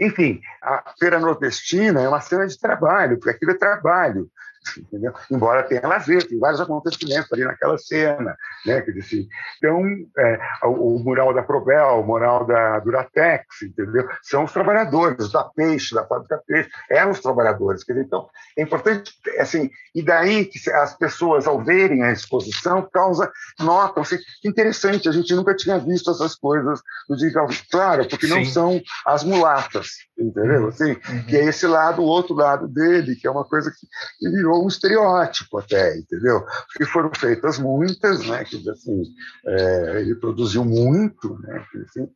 [0.00, 4.30] Enfim, a Feira Nordestina é uma cena de trabalho, porque aquilo é trabalho.
[4.76, 5.12] Entendeu?
[5.30, 8.36] Embora tenha lazer, tem vários acontecimentos ali naquela cena.
[8.64, 8.80] Né?
[8.80, 9.82] Quer dizer, assim, então,
[10.18, 14.08] é, o, o, mural da Probel, o mural da Duratex, entendeu?
[14.22, 17.84] são os trabalhadores da Peixe, da fábrica Peixe, eram os trabalhadores.
[17.84, 22.88] Quer dizer, então, é importante, assim, e daí que as pessoas, ao verem a exposição,
[22.92, 27.48] causa, notam, assim, que interessante, a gente nunca tinha visto essas coisas do Digal.
[27.70, 28.50] Claro, porque não Sim.
[28.50, 30.62] são as mulatas, entendeu?
[30.62, 30.68] Uhum.
[30.68, 31.26] Assim, uhum.
[31.26, 33.86] Que é esse lado, o outro lado dele, que é uma coisa que,
[34.18, 36.44] que virou virou um estereótipo até, entendeu?
[36.66, 38.44] Porque foram feitas muitas, né?
[38.44, 39.02] Que assim,
[39.46, 41.64] é, ele produziu muito, né?
[41.88, 42.08] Assim,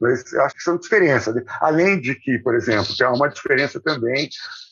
[0.00, 1.34] mas acho que são diferenças.
[1.34, 1.42] Né?
[1.60, 4.28] Além de que, por exemplo, tem uma diferença também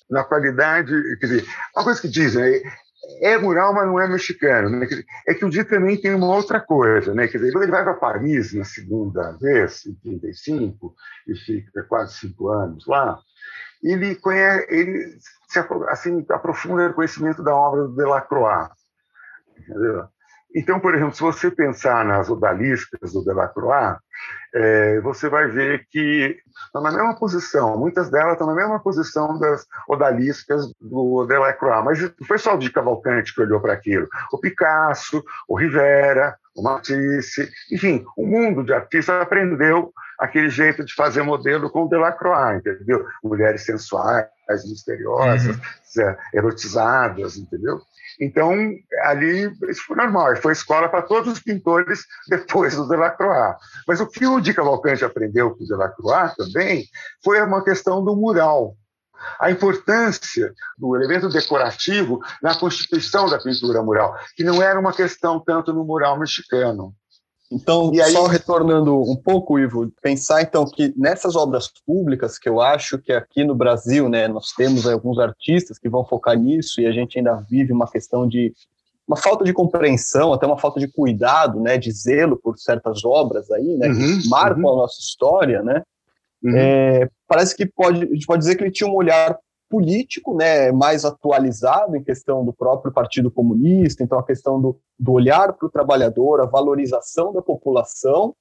[0.09, 2.63] na qualidade, quer dizer, uma coisa que dizem,
[3.21, 4.71] é, mural, mas não é mexicano.
[4.71, 4.87] Né?
[5.27, 7.15] É que o dia também tem uma outra coisa.
[7.15, 7.29] Né?
[7.29, 10.95] Quer dizer, quando ele vai para Paris na segunda vez, em 35,
[11.29, 13.19] e fica quase cinco anos lá,
[13.83, 18.71] ele, conhece, ele se assim, aprofunda no conhecimento da obra do Delacroix.
[19.59, 20.09] Entendeu?
[20.55, 23.99] Então, por exemplo, se você pensar nas odaliscas do Delacroix,
[24.55, 29.39] é, você vai ver que estão na mesma posição, muitas delas estão na mesma posição
[29.39, 34.09] das odaliscas do Delacroix, mas não foi só o de Cavalcante que olhou para aquilo.
[34.33, 40.95] O Picasso, o Rivera, o Matisse, enfim, o mundo de artistas aprendeu aquele jeito de
[40.95, 43.05] fazer modelo com o Delacroix, entendeu?
[43.23, 44.27] Mulheres sensuais,
[44.67, 46.17] misteriosas, uhum.
[46.33, 47.81] erotizadas, entendeu?
[48.21, 48.53] Então,
[49.05, 53.57] ali, isso foi normal, foi escola para todos os pintores depois do Delacroix.
[53.87, 56.85] Mas o que o Di Cavalcante aprendeu com o Delacroix também
[57.23, 58.75] foi uma questão do mural,
[59.41, 65.41] a importância do elemento decorativo na constituição da pintura mural, que não era uma questão
[65.41, 66.95] tanto no mural mexicano.
[67.51, 68.11] Então, aí...
[68.11, 73.13] só retornando um pouco, Ivo, pensar então que nessas obras públicas, que eu acho que
[73.13, 77.19] aqui no Brasil, né, nós temos alguns artistas que vão focar nisso e a gente
[77.19, 78.53] ainda vive uma questão de
[79.07, 83.49] uma falta de compreensão, até uma falta de cuidado, né, de zelo por certas obras
[83.53, 84.71] aí, né, uhum, que marcam uhum.
[84.71, 85.83] a nossa história, né.
[86.43, 86.57] Uhum.
[86.57, 90.71] É, parece que pode, a gente pode dizer que ele tinha um olhar político, né,
[90.73, 95.67] mais atualizado em questão do próprio Partido Comunista, então a questão do, do olhar para
[95.67, 98.35] o trabalhador, a valorização da população,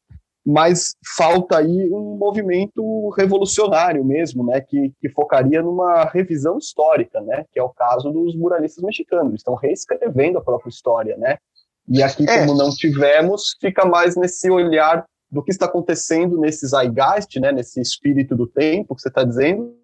[0.46, 7.46] mas falta aí um movimento revolucionário mesmo, né, que, que focaria numa revisão histórica, né,
[7.52, 11.38] que é o caso dos muralistas mexicanos, eles estão reescrevendo a própria história, né,
[11.88, 12.46] e aqui, é.
[12.46, 17.82] como não tivemos, fica mais nesse olhar do que está acontecendo nesse zeitgeist, né, nesse
[17.82, 19.76] espírito do tempo que você está dizendo,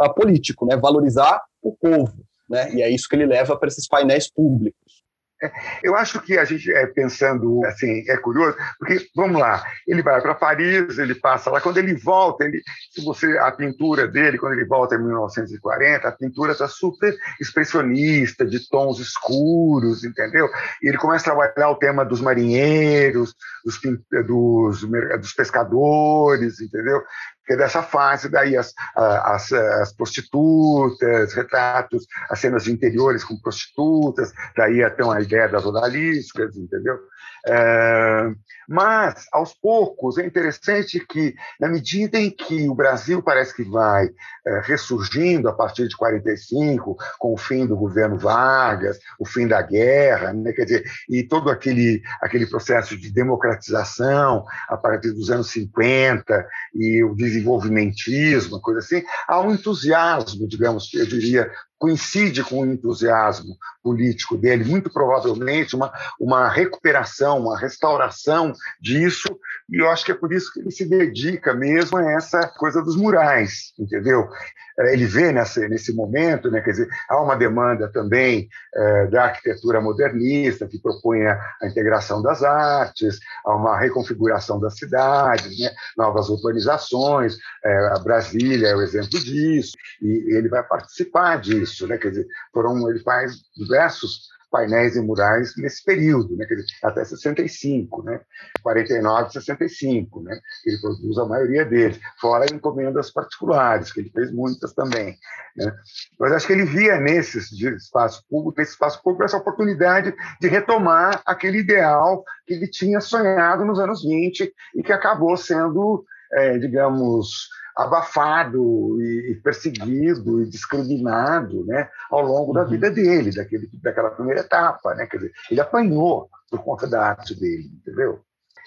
[0.00, 0.76] uh, político, né?
[0.76, 2.12] Valorizar o povo,
[2.48, 2.72] né?
[2.74, 5.04] E é isso que ele leva para esses painéis públicos.
[5.42, 5.50] É,
[5.82, 10.20] eu acho que a gente, é, pensando assim, é curioso, porque, vamos lá, ele vai
[10.20, 14.54] para Paris, ele passa lá, quando ele volta, ele, se você, a pintura dele, quando
[14.54, 20.48] ele volta em 1940, a pintura está super expressionista, de tons escuros, entendeu?
[20.82, 23.78] E ele começa a trabalhar o tema dos marinheiros, dos,
[24.26, 24.80] dos,
[25.20, 27.02] dos pescadores, entendeu?
[27.46, 34.32] Que é dessa fase, daí as, as, as, prostitutas, retratos, as cenas interiores com prostitutas,
[34.56, 36.98] daí até a ideia das odaliscas, entendeu?
[37.46, 38.32] É,
[38.66, 44.08] mas, aos poucos, é interessante que, na medida em que o Brasil parece que vai
[44.46, 49.60] é, ressurgindo a partir de 45, com o fim do governo Vargas, o fim da
[49.60, 55.50] guerra, né, quer dizer, e todo aquele, aquele processo de democratização a partir dos anos
[55.50, 61.50] 50 e o desenvolvimentismo, coisa assim, há um entusiasmo, digamos, eu diria,
[61.84, 69.28] coincide com o entusiasmo político dele, muito provavelmente uma, uma recuperação, uma restauração disso,
[69.70, 72.80] e eu acho que é por isso que ele se dedica mesmo a essa coisa
[72.80, 74.30] dos murais, entendeu?
[74.78, 79.24] É, ele vê nessa, nesse momento, né, quer dizer, há uma demanda também é, da
[79.24, 85.70] arquitetura modernista, que propõe a, a, integração das artes, há uma reconfiguração das cidades, né,
[85.96, 91.73] novas urbanizações, é, a Brasília é o exemplo disso, e, e ele vai participar disso,
[91.82, 97.04] né, quer dizer, foram, ele faz diversos painéis e murais nesse período, né, dizer, até
[97.04, 98.20] 65, né,
[98.62, 104.72] 49, 65, né, ele produz a maioria deles, fora encomendas particulares, que ele fez muitas
[104.72, 105.18] também.
[105.56, 105.74] Né.
[106.20, 111.20] Mas acho que ele via nesse espaço público, nesse espaço público, essa oportunidade de retomar
[111.26, 117.48] aquele ideal que ele tinha sonhado nos anos 20 e que acabou sendo, é, digamos,
[117.76, 122.68] abafado e perseguido e discriminado né, ao longo da uhum.
[122.68, 124.94] vida dele, daquele, daquela primeira etapa.
[124.94, 125.06] Né?
[125.06, 128.20] Quer dizer, ele apanhou por conta da arte dele, entendeu?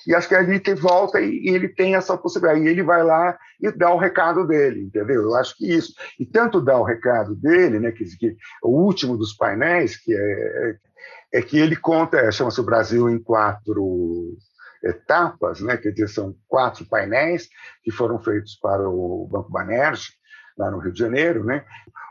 [0.05, 2.65] E acho que ali tem volta e, e ele tem essa possibilidade.
[2.65, 5.23] E ele vai lá e dá o recado dele, entendeu?
[5.23, 5.93] Eu acho que isso.
[6.19, 10.75] E tanto dá o recado dele, né, que, que o último dos painéis, que é,
[11.33, 14.37] é que ele conta, é, chama-se o Brasil em quatro
[14.83, 17.49] etapas, né, quer dizer, são quatro painéis
[17.83, 20.09] que foram feitos para o Banco Banerj,
[20.57, 21.43] lá no Rio de Janeiro.
[21.43, 21.63] Né?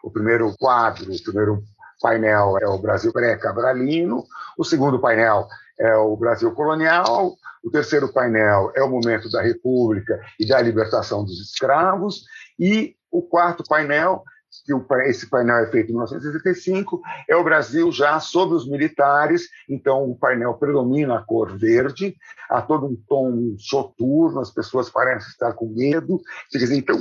[0.03, 1.63] O primeiro quadro, o primeiro
[2.01, 4.25] painel é o Brasil pré-cabralino,
[4.59, 5.49] o segundo painel
[5.79, 11.25] é o Brasil colonial, o terceiro painel é o momento da República e da libertação
[11.25, 12.25] dos escravos,
[12.59, 14.23] e o quarto painel
[14.65, 14.73] que
[15.05, 20.17] esse painel é feito em 1965, é o Brasil já sob os militares, então o
[20.17, 22.17] painel predomina a cor verde,
[22.49, 26.99] há todo um tom soturno, as pessoas parecem estar com medo, quer dizer, então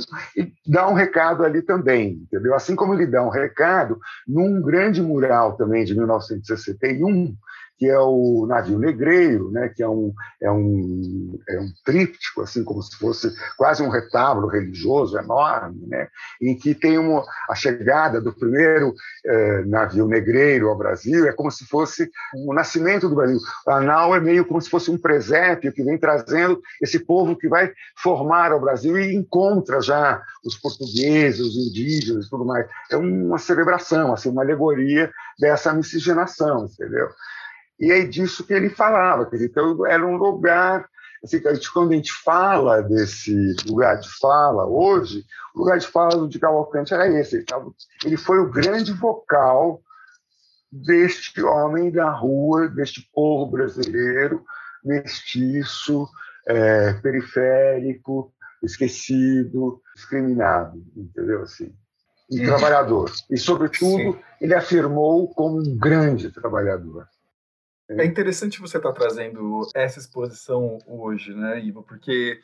[0.66, 2.54] dá um recado ali também, entendeu?
[2.54, 7.34] Assim como ele dá um recado num grande mural também de 1961,
[7.78, 12.64] que é o navio negreiro, né, que é um, é, um, é um tríptico, assim
[12.64, 16.08] como se fosse quase um retábulo religioso enorme, né,
[16.40, 21.50] em que tem uma, a chegada do primeiro eh, navio negreiro ao Brasil, é como
[21.50, 22.10] se fosse
[22.46, 23.38] o nascimento do Brasil.
[23.66, 27.48] A nau é meio como se fosse um presépio que vem trazendo esse povo que
[27.48, 32.66] vai formar o Brasil e encontra já os portugueses, os indígenas e tudo mais.
[32.90, 37.08] É uma celebração, assim, uma alegoria dessa miscigenação, entendeu?
[37.78, 39.26] E é disso que ele falava.
[39.26, 40.88] Dizer, então, era um lugar.
[41.22, 45.86] Assim, a gente, quando a gente fala desse lugar de fala hoje, o lugar de
[45.86, 47.36] fala do de Cavalcante era esse.
[47.36, 47.70] Ele, tava,
[48.04, 49.82] ele foi o grande vocal
[50.70, 54.44] deste homem da rua, deste povo brasileiro,
[54.84, 56.08] mestiço,
[56.46, 61.74] é, periférico, esquecido, discriminado, entendeu assim?
[62.30, 62.46] e uhum.
[62.46, 63.12] trabalhador.
[63.30, 64.18] E, sobretudo, Sim.
[64.40, 67.06] ele afirmou como um grande trabalhador.
[67.88, 71.84] É interessante você estar tá trazendo essa exposição hoje, né, Ivo?
[71.84, 72.40] Porque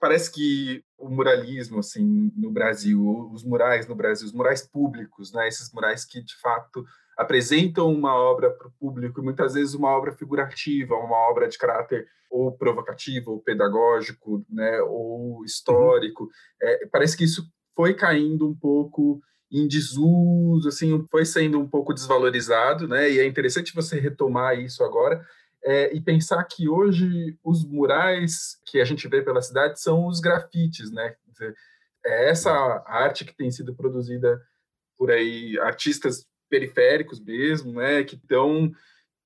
[0.00, 5.46] parece que o muralismo, assim, no Brasil, os murais no Brasil, os murais públicos, né,
[5.46, 6.84] esses murais que, de fato,
[7.18, 12.06] apresentam uma obra para o público, muitas vezes uma obra figurativa, uma obra de caráter
[12.30, 16.24] ou provocativo, ou pedagógico, né, ou histórico.
[16.24, 16.30] Uhum.
[16.62, 19.20] É, parece que isso foi caindo um pouco
[19.50, 23.10] em desuso, assim, foi sendo um pouco desvalorizado, né?
[23.10, 25.24] E é interessante você retomar isso agora
[25.64, 30.20] é, e pensar que hoje os murais que a gente vê pela cidade são os
[30.20, 31.14] grafites, né?
[32.04, 32.50] É essa
[32.86, 34.40] arte que tem sido produzida
[34.96, 38.04] por aí, artistas periféricos mesmo, né?
[38.04, 38.72] Que estão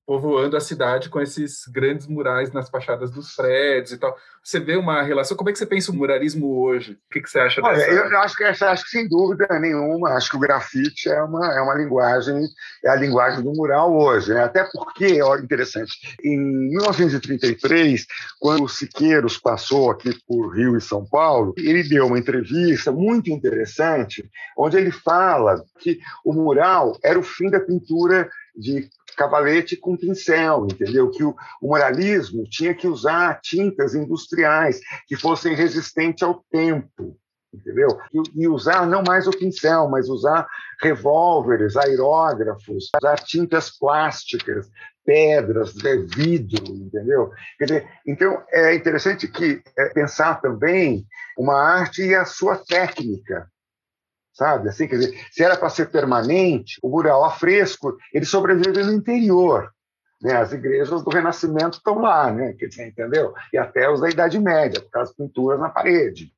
[0.05, 4.15] povoando a cidade com esses grandes murais nas fachadas dos prédios e tal.
[4.43, 5.37] Você vê uma relação.
[5.37, 6.93] Como é que você pensa o muralismo hoje?
[6.93, 7.91] O que, que você acha Olha, dessa?
[7.91, 11.61] Eu acho que, acho que sem dúvida nenhuma, acho que o grafite é uma, é
[11.61, 12.47] uma linguagem,
[12.83, 14.33] é a linguagem do mural hoje.
[14.33, 14.43] Né?
[14.43, 15.93] Até porque, olha, interessante,
[16.23, 18.05] em 1933,
[18.39, 23.29] quando o Siqueiros passou aqui por Rio e São Paulo, ele deu uma entrevista muito
[23.29, 24.27] interessante,
[24.57, 30.67] onde ele fala que o mural era o fim da pintura de cavalete com pincel,
[30.71, 31.09] entendeu?
[31.09, 37.17] Que o, o moralismo tinha que usar tintas industriais que fossem resistentes ao tempo,
[37.53, 37.99] entendeu?
[38.13, 40.47] E, e, usar não mais o pincel, mas usar
[40.81, 44.69] revólveres, aerógrafos, usar tintas plásticas,
[45.05, 47.31] pedras, né, vidro, entendeu?
[47.59, 51.05] Dizer, então é interessante que é, pensar também
[51.37, 53.50] uma arte e a sua técnica,
[54.33, 54.69] sabe?
[54.69, 58.93] Assim, quer dizer, se era para ser permanente, o mural a fresco, ele sobrevive no
[58.93, 59.71] interior.
[60.21, 60.35] Né?
[60.35, 62.53] As igrejas do Renascimento estão lá, né?
[62.53, 63.33] Quer dizer, entendeu?
[63.51, 66.31] E até os da Idade Média, por causa das pinturas na parede.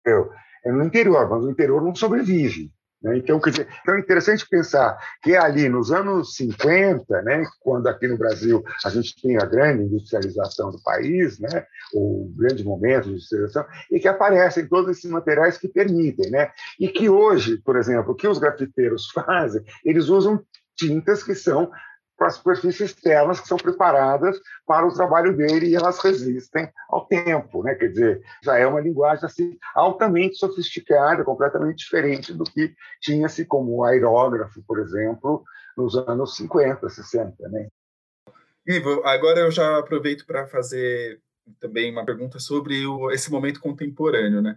[0.00, 0.30] Entendeu?
[0.64, 2.72] É no interior, mas o interior não sobrevive.
[3.06, 3.18] Né?
[3.18, 8.08] Então, quer dizer, então é interessante pensar que ali nos anos 50, né, quando aqui
[8.08, 13.10] no Brasil a gente tem a grande industrialização do país, né, o grande momento de
[13.10, 16.30] industrialização, e que aparecem todos esses materiais que permitem.
[16.30, 16.50] Né?
[16.80, 20.42] E que hoje, por exemplo, o que os grafiteiros fazem, eles usam
[20.76, 21.70] tintas que são
[22.16, 27.06] para as superfícies externas que são preparadas para o trabalho dele e elas resistem ao
[27.06, 27.74] tempo, né?
[27.74, 33.84] Quer dizer, já é uma linguagem assim altamente sofisticada, completamente diferente do que tinha-se como
[33.84, 35.44] aerógrafo, por exemplo,
[35.76, 37.68] nos anos 50, 60, né?
[38.66, 41.20] Ivo, agora eu já aproveito para fazer
[41.60, 44.56] também uma pergunta sobre o, esse momento contemporâneo, né?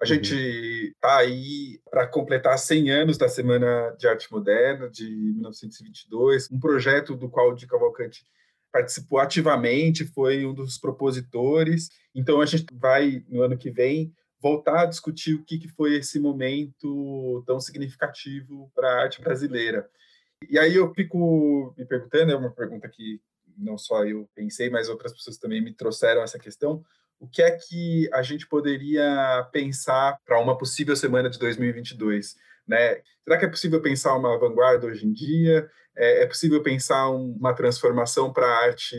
[0.00, 1.18] A gente está uhum.
[1.18, 7.28] aí para completar 100 anos da Semana de Arte Moderna de 1922, um projeto do
[7.28, 8.24] qual o Di Cavalcante
[8.72, 11.90] participou ativamente, foi um dos propositores.
[12.14, 15.96] Então a gente vai no ano que vem voltar a discutir o que, que foi
[15.96, 19.88] esse momento tão significativo para a arte brasileira.
[20.50, 23.20] E aí eu fico me perguntando, é uma pergunta que
[23.56, 26.84] não só eu pensei, mas outras pessoas também me trouxeram essa questão
[27.18, 32.36] o que é que a gente poderia pensar para uma possível semana de 2022?
[32.66, 33.00] Né?
[33.22, 35.68] Será que é possível pensar uma vanguarda hoje em dia?
[35.96, 38.96] É, é possível pensar uma transformação para a arte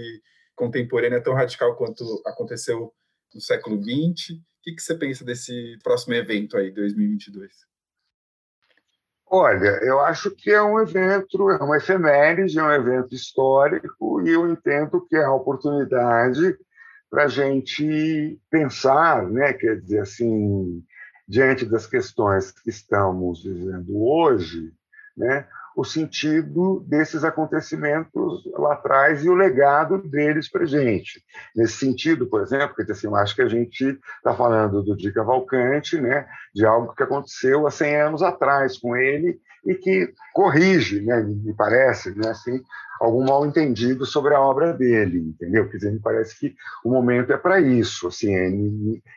[0.55, 2.93] contemporânea tão radical quanto aconteceu
[3.33, 4.37] no século XX?
[4.37, 7.51] O que, que você pensa desse próximo evento aí, 2022?
[9.27, 14.29] Olha, eu acho que é um evento, é uma efeméride, é um evento histórico, e
[14.29, 16.57] eu entendo que é a oportunidade
[17.09, 20.83] para a gente pensar, né, quer dizer assim,
[21.27, 24.71] diante das questões que estamos vivendo hoje,
[25.15, 31.21] né, o sentido desses acontecimentos lá atrás e o legado deles para gente.
[31.53, 35.11] Nesse sentido, por exemplo, que assim, eu acho que a gente está falando do Di
[35.11, 41.01] Cavalcante, né, de algo que aconteceu há 100 anos atrás com ele e que corrige,
[41.01, 42.61] né, me parece, né, assim,
[42.99, 45.67] algum mal entendido sobre a obra dele, entendeu?
[45.69, 48.49] Quer dizer, me parece que o momento é para isso, assim, é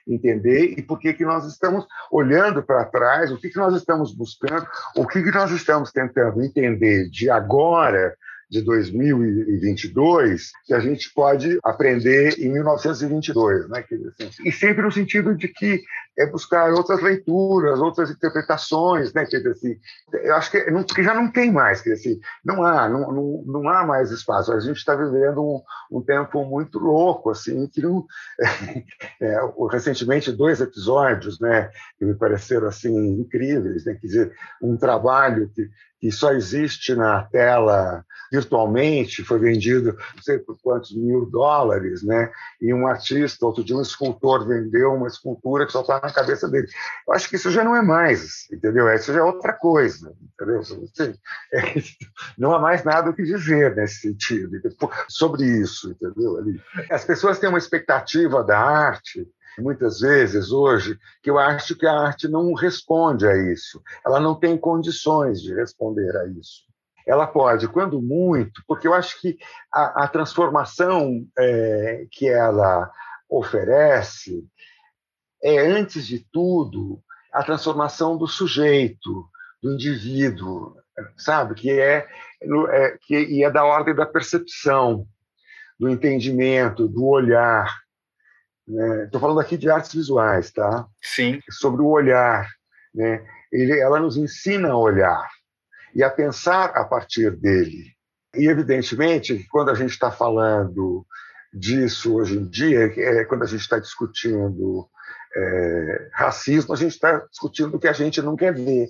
[0.07, 4.13] entender e por que que nós estamos olhando para trás, o que que nós estamos
[4.13, 8.17] buscando, o que que nós estamos tentando entender de agora
[8.51, 13.85] de 2022 que a gente pode aprender em 1922, né?
[14.21, 15.83] Assim, e sempre no sentido de que
[16.19, 19.27] é buscar outras leituras, outras interpretações, né?
[19.27, 19.79] Quer dizer, assim,
[20.13, 23.13] eu acho que, não, que já não tem mais, quer dizer, assim, não há, não,
[23.13, 24.53] não, não há mais espaço.
[24.53, 28.07] A gente está vivendo um, um, tempo muito louco, assim, que não,
[29.21, 29.37] é,
[29.71, 33.95] recentemente dois episódios, né, que me pareceram assim incríveis, né?
[33.95, 34.33] Quer dizer,
[34.63, 35.69] um trabalho que
[36.01, 42.31] que só existe na tela virtualmente, foi vendido não sei por quantos mil dólares, né?
[42.61, 46.49] E um artista, outro dia um escultor vendeu uma escultura que só está na cabeça
[46.49, 46.69] dele.
[47.07, 48.93] Eu acho que isso já não é mais, entendeu?
[48.93, 50.63] Isso já é outra coisa, entendeu?
[51.53, 51.75] É,
[52.37, 54.51] não há mais nada o que dizer nesse sentido,
[55.09, 56.39] sobre isso, entendeu?
[56.91, 59.27] As pessoas têm uma expectativa da arte
[59.61, 63.83] muitas vezes hoje que eu acho que a arte não responde a isso.
[64.05, 66.69] Ela não tem condições de responder a isso
[67.09, 69.39] ela pode, quando muito, porque eu acho que
[69.73, 72.93] a, a transformação é, que ela
[73.31, 74.47] oferece
[75.43, 77.03] é, antes de tudo,
[77.33, 79.27] a transformação do sujeito,
[79.63, 80.77] do indivíduo,
[81.17, 81.55] sabe?
[81.55, 82.07] Que é,
[82.71, 85.07] é que é da ordem da percepção,
[85.79, 87.75] do entendimento, do olhar.
[88.69, 89.21] Estou né?
[89.21, 90.87] falando aqui de artes visuais, tá?
[91.03, 91.41] Sim.
[91.51, 92.47] Sobre o olhar,
[92.95, 93.25] né?
[93.51, 95.27] Ele, ela nos ensina a olhar
[95.95, 97.95] e a pensar a partir dele.
[98.37, 101.07] E, evidentemente, quando a gente está falando
[101.53, 104.87] disso hoje em dia, é, quando a gente está discutindo
[105.35, 108.89] é, racismo, a gente está discutindo o que a gente não quer ver,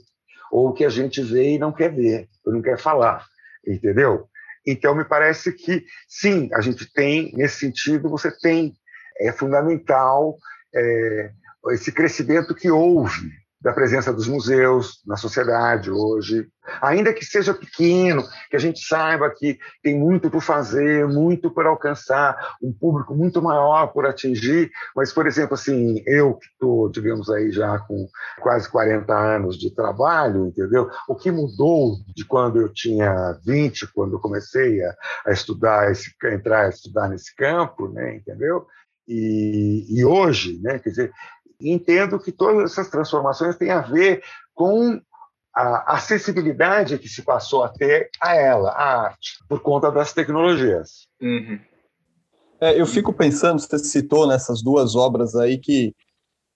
[0.50, 3.24] ou o que a gente vê e não quer ver, ou não quer falar,
[3.64, 4.28] entendeu?
[4.66, 8.74] Então, me parece que, sim, a gente tem, nesse sentido, você tem,
[9.20, 10.36] é fundamental
[10.74, 11.30] é,
[11.70, 16.46] esse crescimento que houve da presença dos museus na sociedade hoje,
[16.80, 21.66] ainda que seja pequeno, que a gente saiba que tem muito por fazer, muito por
[21.66, 27.28] alcançar, um público muito maior por atingir, mas, por exemplo, assim, eu que estou, digamos
[27.30, 28.06] aí, já com
[28.40, 30.88] quase 40 anos de trabalho, entendeu?
[31.08, 34.94] O que mudou de quando eu tinha 20, quando eu comecei a,
[35.26, 38.66] a estudar, esse, a entrar a estudar nesse campo, né, entendeu?
[39.08, 41.12] E, e, hoje, né, quer dizer,
[41.58, 44.22] entendo que todas essas transformações têm a ver
[44.54, 45.00] com
[45.54, 51.08] a acessibilidade que se passou a ter a ela, a arte, por conta das tecnologias.
[51.20, 51.58] Uhum.
[52.60, 55.94] É, eu fico pensando, você citou nessas duas obras aí que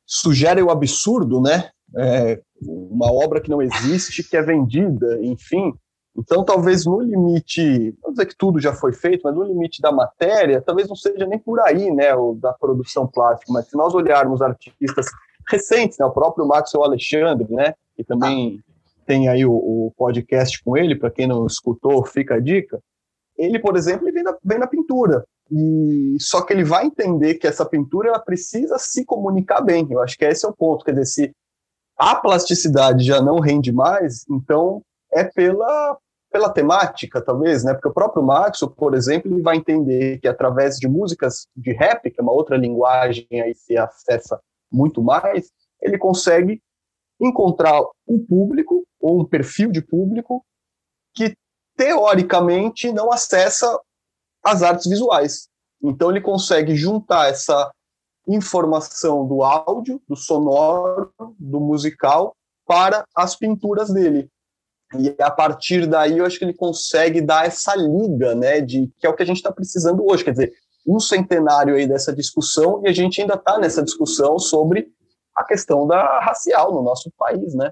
[0.06, 1.70] sugerem o absurdo, né?
[1.96, 5.72] É, uma obra que não existe, que é vendida, enfim.
[6.16, 9.90] Então, talvez no limite, não dizer que tudo já foi feito, mas no limite da
[9.90, 13.94] matéria, talvez não seja nem por aí, né, o da produção plástica, mas se nós
[13.94, 15.06] olharmos artistas
[15.48, 18.60] recentes, né, o próprio Maxwell Alexandre, né, que também
[19.06, 22.78] tem aí o, o podcast com ele, para quem não escutou, fica a dica.
[23.36, 27.46] Ele, por exemplo, ele vem, na, vem pintura, e só que ele vai entender que
[27.46, 29.86] essa pintura ela precisa se comunicar bem.
[29.90, 31.32] Eu acho que esse é o ponto, quer dizer, se
[31.96, 34.82] a plasticidade já não rende mais, então
[35.12, 35.98] é pela,
[36.30, 37.74] pela temática, talvez, né?
[37.74, 42.10] Porque o próprio Maxwell, por exemplo, ele vai entender que através de músicas de rap,
[42.10, 44.40] que é uma outra linguagem aí se acessa
[44.70, 45.50] muito mais,
[45.80, 46.62] ele consegue
[47.20, 50.44] encontrar um público ou um perfil de público
[51.14, 51.36] que
[51.76, 53.78] teoricamente não acessa
[54.44, 55.48] as artes visuais.
[55.82, 57.70] Então ele consegue juntar essa
[58.26, 62.34] informação do áudio, do sonoro, do musical
[62.64, 64.30] para as pinturas dele.
[64.98, 69.06] E a partir daí eu acho que ele consegue dar essa liga, né, de que
[69.06, 70.52] é o que a gente está precisando hoje, quer dizer,
[70.86, 74.88] um centenário aí dessa discussão e a gente ainda está nessa discussão sobre
[75.36, 77.70] a questão da racial no nosso país, né?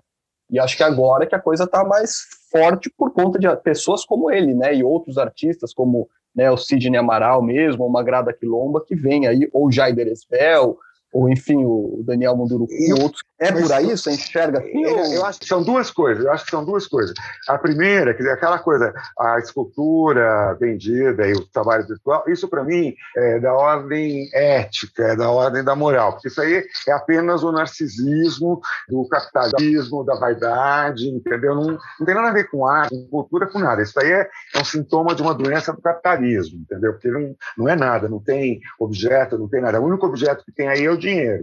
[0.51, 4.31] E acho que agora que a coisa está mais forte por conta de pessoas como
[4.31, 8.95] ele, né, e outros artistas como né, o Sidney Amaral mesmo, ou Magrada Quilomba, que
[8.95, 10.79] vem aí, ou Jaider Esbel,
[11.13, 13.23] ou enfim, o Daniel Munduruku e outros.
[13.39, 13.87] É por aí?
[13.87, 14.85] Você enxerga assim?
[14.85, 16.25] Eu, eu, acho que são duas coisas.
[16.25, 17.15] Eu acho que são duas coisas.
[17.49, 22.63] A primeira, quer dizer, aquela coisa, a escultura vendida e o trabalho virtual, isso para
[22.63, 27.43] mim é da ordem ética, é da ordem da moral, porque isso aí é apenas
[27.43, 31.55] o narcisismo do capitalismo, da vaidade, entendeu?
[31.55, 33.83] Não, não tem nada a ver com arte, com cultura, com nada.
[33.83, 36.93] Isso aí é, é um sintoma de uma doença do capitalismo, entendeu?
[36.93, 39.81] Porque não, não é nada, não tem objeto, não tem nada.
[39.81, 41.43] O único objeto que tem aí é o dinheiro,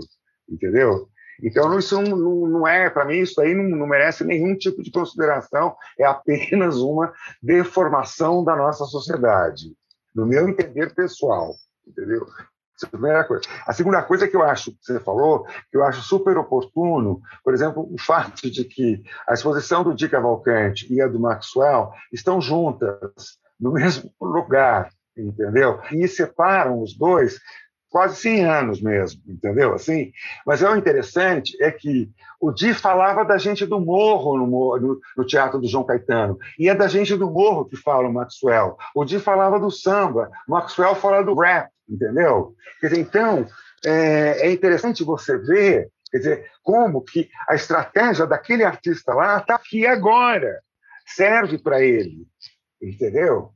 [0.50, 1.10] entendeu?
[1.44, 4.92] Então, isso não, não, é, para mim, isso aí não, não, merece nenhum tipo de
[4.92, 9.76] consideração, é apenas uma deformação da nossa sociedade,
[10.16, 11.54] no meu entender pessoal,
[11.86, 12.26] entendeu?
[12.76, 13.44] Essa é a primeira coisa.
[13.66, 17.54] A segunda coisa que eu acho, que você falou, que eu acho super oportuno, por
[17.54, 22.40] exemplo, o fato de que a exposição do Di Cavalcante e a do Maxwell estão
[22.40, 25.82] juntas no mesmo lugar, entendeu?
[25.92, 27.40] E separam os dois
[27.90, 29.74] quase 100 anos mesmo, entendeu?
[29.74, 30.12] Assim,
[30.46, 32.10] mas é o interessante é que
[32.40, 36.76] o Di falava da gente do morro no, no, teatro do João Caetano, e é
[36.76, 38.78] da gente do morro que fala o Maxwell.
[38.94, 42.56] O Di falava do samba, o Maxwell fala do rap, entendeu?
[42.82, 43.48] Dizer, então,
[43.86, 49.56] é, é interessante você ver, quer dizer, como que a estratégia daquele artista lá está
[49.56, 50.60] aqui agora,
[51.06, 52.28] serve para ele,
[52.82, 53.52] entendeu?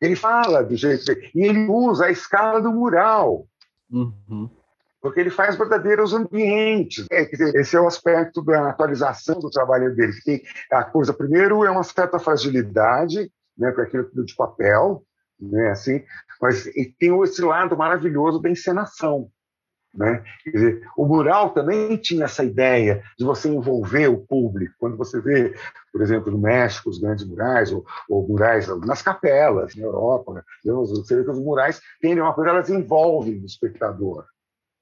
[0.00, 3.46] Ele fala do jeito e ele usa a escala do mural.
[3.92, 4.48] Uhum
[5.02, 7.06] porque ele faz verdadeiros ambientes.
[7.10, 7.28] É,
[7.58, 10.12] esse é o aspecto da atualização do trabalho dele.
[10.22, 15.02] Que a coisa, primeiro, é uma certa fragilidade, né, com aquilo de papel,
[15.40, 16.04] né, assim,
[16.40, 16.64] mas
[16.98, 19.28] tem esse lado maravilhoso da encenação.
[19.94, 20.24] Né?
[20.46, 24.74] Dizer, o mural também tinha essa ideia de você envolver o público.
[24.78, 25.54] Quando você vê,
[25.92, 31.16] por exemplo, no México, os grandes murais, ou, ou murais nas capelas, na Europa, você
[31.16, 34.24] vê que os murais têm uma coisa, elas envolvem o espectador.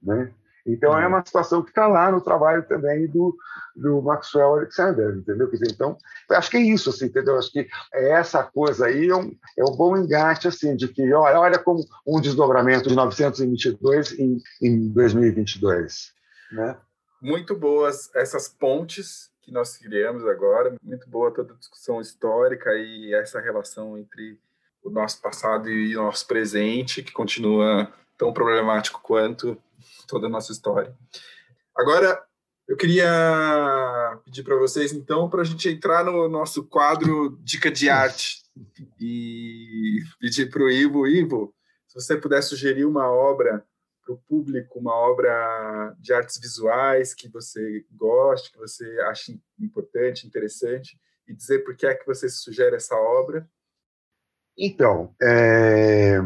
[0.01, 0.33] Né?
[0.67, 1.09] Então, é uhum.
[1.09, 3.37] uma situação que está lá no trabalho também do,
[3.75, 5.49] do Maxwell Alexander, entendeu?
[5.49, 5.97] Quer dizer, então,
[6.31, 7.39] acho que é isso, assim, entendeu?
[7.39, 11.13] Acho que é essa coisa aí é um, é um bom engate, assim, de que,
[11.13, 16.13] olha, olha como um desdobramento de 922 em, em 2022,
[16.53, 16.77] né?
[17.23, 23.13] Muito boas essas pontes que nós criamos agora, muito boa toda a discussão histórica e
[23.15, 24.39] essa relação entre
[24.83, 29.57] o nosso passado e o nosso presente, que continua tão problemático quanto
[30.07, 30.95] toda a nossa história.
[31.77, 32.23] Agora,
[32.69, 37.89] eu queria pedir para vocês, então, para a gente entrar no nosso quadro Dica de
[37.89, 38.45] Arte
[39.01, 41.55] e pedir para o Ivo, Ivo,
[41.89, 43.65] se você puder sugerir uma obra
[44.05, 50.27] para o público, uma obra de artes visuais que você goste, que você ache importante,
[50.27, 53.49] interessante, e dizer por que é que você sugere essa obra.
[54.57, 56.19] Então, é...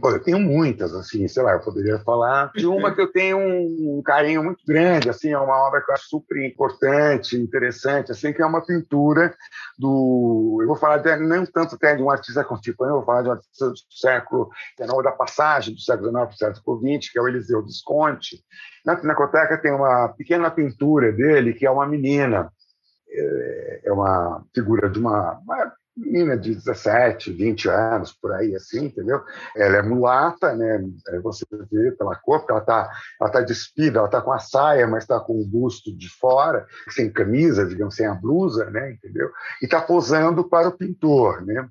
[0.00, 3.36] Bom, eu tenho muitas, assim, sei lá, eu poderia falar de uma que eu tenho
[3.36, 8.32] um, carinho muito grande, assim, é uma obra que eu acho super importante, interessante, assim,
[8.32, 9.34] que é uma pintura
[9.76, 13.22] do, eu vou falar de, não tanto até de um artista contemporâneo, eu vou falar
[13.22, 17.10] de um artista do século XIX, da passagem do século XIX para o século XX,
[17.10, 18.44] que é o Eliseu Visconti.
[18.86, 22.52] Na Pinacoteca tem uma pequena pintura dele, que é uma menina,
[23.10, 28.86] é, é uma figura de uma, uma menina de 17, 20 anos, por aí, assim,
[28.86, 29.22] entendeu?
[29.56, 30.84] Ela é mulata, né?
[31.08, 32.90] É, você vê pela cor, porque ela está
[33.20, 36.66] ela tá despida, ela está com a saia, mas está com o busto de fora,
[36.90, 38.92] sem camisa, digamos, sem a blusa, né?
[38.92, 39.30] Entendeu?
[39.60, 41.68] E está posando para o pintor, né?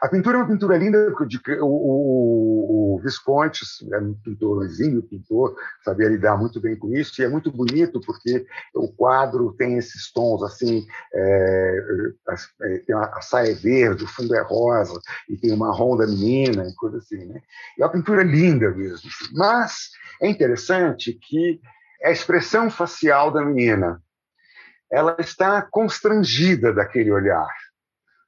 [0.00, 5.02] A pintura é uma pintura linda, de, o, o, o Visconti é um pintor, exímio
[5.02, 9.78] pintor, sabia lidar muito bem com isso, e é muito bonito porque o quadro tem
[9.78, 11.78] esses tons assim, é,
[12.62, 15.96] é, tem a, a saia é verde, o fundo é rosa, e tem o marrom
[15.96, 17.24] da menina, e coisa assim.
[17.24, 17.40] Né?
[17.78, 19.08] E a pintura é linda mesmo.
[19.08, 19.32] Assim.
[19.34, 19.90] Mas
[20.20, 21.60] é interessante que
[22.04, 24.02] a expressão facial da menina
[24.90, 27.48] ela está constrangida daquele olhar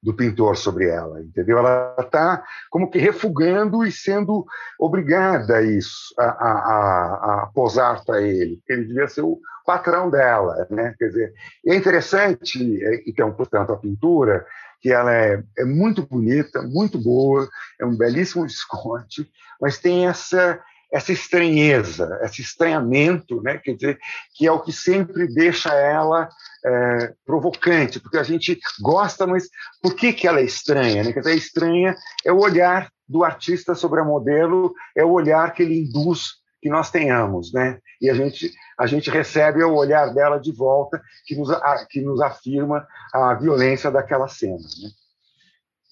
[0.02, 1.58] do pintor sobre ela, entendeu?
[1.58, 4.46] Ela está como que refugando e sendo
[4.78, 8.60] obrigada a isso, a, a, a posar para ele.
[8.68, 10.94] Ele devia ser o patrão dela, né?
[10.98, 11.34] Quer dizer,
[11.66, 14.46] é interessante, então, portanto, a pintura,
[14.80, 17.48] que ela é, é muito bonita, muito boa,
[17.80, 19.28] é um belíssimo desconte,
[19.60, 20.60] mas tem essa
[20.90, 23.58] essa estranheza, esse estranhamento, né?
[23.58, 23.98] quer dizer,
[24.34, 26.28] que é o que sempre deixa ela
[26.64, 29.48] é, provocante, porque a gente gosta, mas
[29.82, 31.04] por que, que ela é estranha?
[31.04, 31.12] Né?
[31.12, 35.62] Quer dizer, estranha é o olhar do artista sobre a modelo, é o olhar que
[35.62, 37.78] ele induz que nós tenhamos, né?
[38.00, 41.48] E a gente a gente recebe o olhar dela de volta, que nos,
[41.90, 44.56] que nos afirma a violência daquela cena.
[44.56, 44.90] Né?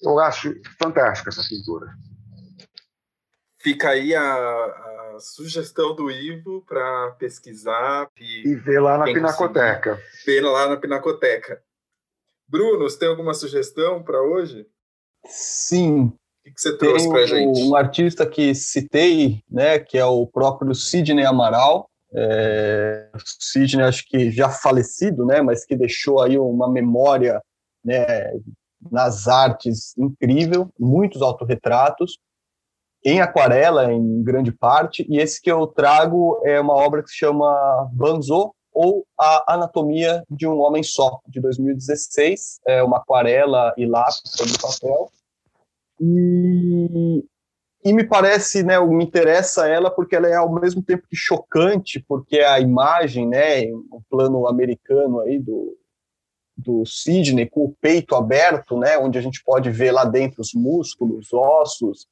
[0.01, 1.87] Eu acho fantástica essa pintura.
[3.67, 10.01] Fica aí a, a sugestão do Ivo para pesquisar e, e ver lá na Pinacoteca.
[10.25, 11.61] Ver lá na Pinacoteca.
[12.47, 14.65] Bruno, você tem alguma sugestão para hoje?
[15.25, 16.05] Sim.
[16.05, 16.13] O
[16.45, 17.61] que, que você trouxe para gente?
[17.63, 21.89] Um artista que citei, né, que é o próprio Sidney Amaral.
[22.13, 27.41] É, Sidney, acho que já falecido, né, mas que deixou aí uma memória
[27.83, 28.31] né,
[28.89, 32.17] nas artes incrível, muitos autorretratos
[33.03, 37.17] em aquarela, em grande parte, e esse que eu trago é uma obra que se
[37.17, 43.85] chama Banzo, ou A Anatomia de um Homem Só, de 2016, é uma aquarela e
[43.85, 45.09] lápis sobre papel,
[45.99, 47.23] e,
[47.83, 52.03] e me parece, né, me interessa ela porque ela é ao mesmo tempo que chocante,
[52.07, 55.75] porque a imagem, né, o plano americano aí do,
[56.55, 60.53] do Sidney com o peito aberto, né, onde a gente pode ver lá dentro os
[60.53, 62.07] músculos, ossos,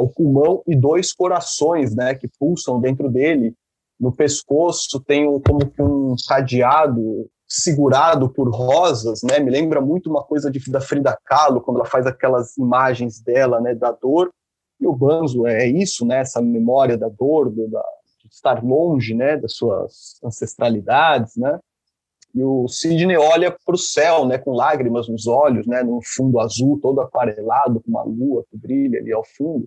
[0.00, 3.54] o pulmão e dois corações, né, que pulsam dentro dele.
[3.98, 9.38] No pescoço tem um, como que um cadeado segurado por rosas, né?
[9.38, 13.60] Me lembra muito uma coisa de, da Frida Kahlo quando ela faz aquelas imagens dela,
[13.60, 14.32] né, da dor.
[14.80, 16.20] E o Banzo é isso, né?
[16.20, 17.84] Essa memória da dor, do, da,
[18.22, 21.58] de estar longe, né, das suas ancestralidades, né?
[22.34, 26.40] E o Sidney olha para o céu, né, com lágrimas nos olhos, né, num fundo
[26.40, 29.66] azul todo aquarelado, com uma lua que brilha ali ao fundo.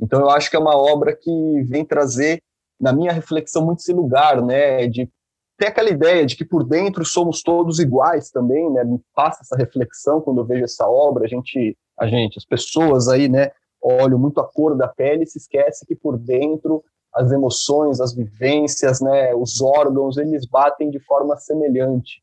[0.00, 1.30] Então eu acho que é uma obra que
[1.64, 2.40] vem trazer
[2.80, 5.10] na minha reflexão muito esse lugar, né, de
[5.58, 9.56] ter aquela ideia de que por dentro somos todos iguais também, né, me passa essa
[9.56, 13.50] reflexão quando eu vejo essa obra, a gente, a gente, as pessoas aí, né,
[13.82, 16.82] olham muito a cor da pele e se esquece que por dentro
[17.20, 22.22] as emoções, as vivências, né, os órgãos, eles batem de forma semelhante.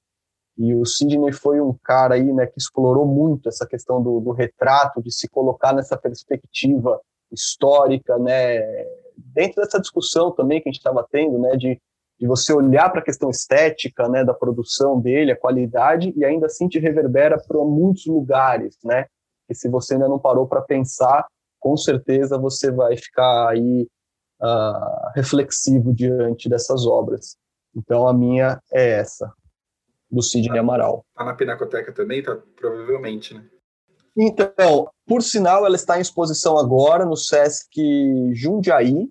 [0.58, 4.32] E o Sidney foi um cara aí, né, que explorou muito essa questão do, do
[4.32, 7.00] retrato, de se colocar nessa perspectiva
[7.32, 8.60] histórica, né,
[9.16, 11.80] dentro dessa discussão também que a gente estava tendo, né, de,
[12.20, 16.48] de você olhar para a questão estética, né, da produção dele, a qualidade, e ainda
[16.48, 19.06] assim te reverbera para muitos lugares, né,
[19.48, 21.28] que se você ainda não parou para pensar,
[21.60, 23.88] com certeza você vai ficar aí
[24.42, 27.38] uh, reflexivo diante dessas obras.
[27.76, 29.32] Então a minha é essa,
[30.10, 31.06] do Sidney Amaral.
[31.10, 33.44] Está na Pinacoteca também, tá, provavelmente, né?
[34.20, 37.80] Então, por sinal, ela está em exposição agora no Sesc
[38.34, 39.08] Jundiaí,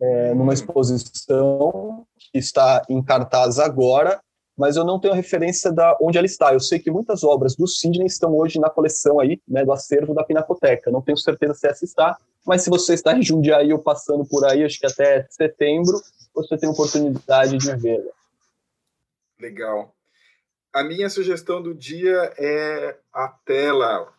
[0.00, 4.20] é, numa exposição que está em cartaz agora,
[4.56, 6.52] mas eu não tenho referência da onde ela está.
[6.52, 10.14] Eu sei que muitas obras do Sidney estão hoje na coleção aí, né, do acervo
[10.14, 10.90] da Pinacoteca.
[10.90, 14.46] Não tenho certeza se essa está, mas se você está em Jundiaí ou passando por
[14.46, 16.00] aí, acho que até setembro,
[16.34, 18.12] você tem oportunidade de vê-la.
[19.38, 19.94] Legal.
[20.72, 24.12] A minha sugestão do dia é a tela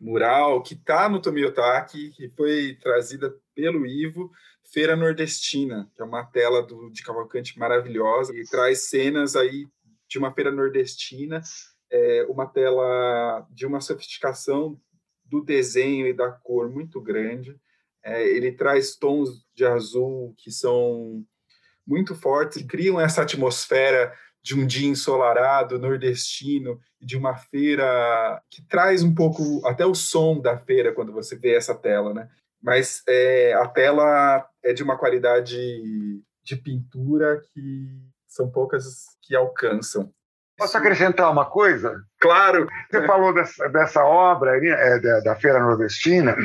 [0.00, 4.30] mural que está no Tomiotaki, que foi trazida pelo Ivo,
[4.72, 9.66] Feira Nordestina, que é uma tela do, de Cavalcante maravilhosa e traz cenas aí
[10.08, 11.42] de uma feira nordestina,
[11.90, 14.80] é, uma tela de uma sofisticação
[15.24, 17.58] do desenho e da cor muito grande.
[18.02, 21.24] É, ele traz tons de azul que são
[21.86, 29.02] muito fortes criam essa atmosfera de um dia ensolarado, nordestino, de uma feira que traz
[29.02, 32.28] um pouco até o som da feira quando você vê essa tela, né?
[32.62, 35.56] Mas é, a tela é de uma qualidade
[36.42, 37.86] de pintura que
[38.26, 40.12] são poucas que alcançam.
[40.56, 42.02] Posso acrescentar uma coisa?
[42.20, 42.66] Claro.
[42.90, 46.36] Você falou dessa, dessa obra é, da, da, Feira Nordestina,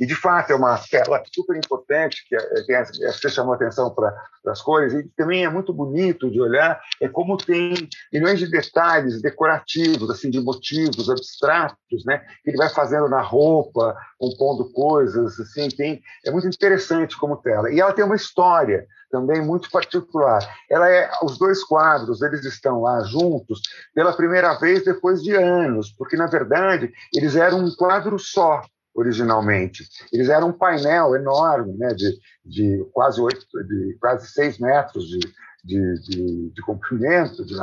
[0.00, 4.12] e de fato é uma tela super importante, que, é, que, você chamou atenção para
[4.46, 7.74] as cores, e também é muito bonito de olhar, é como tem
[8.12, 13.96] milhões de detalhes decorativos, assim, de motivos abstratos, né, que ele vai fazendo na roupa,
[14.18, 17.70] compondo coisas, assim, tem, é muito interessante como tela.
[17.70, 20.40] E ela tem uma história, também muito particular.
[20.70, 23.60] Ela é os dois quadros, eles estão lá juntos
[23.94, 28.62] pela primeira vez depois de anos, porque na verdade eles eram um quadro só
[28.94, 29.84] originalmente.
[30.12, 35.20] Eles eram um painel enorme, né, de, de quase oito, de quase seis metros de,
[35.64, 37.54] de, de, de comprimento, de,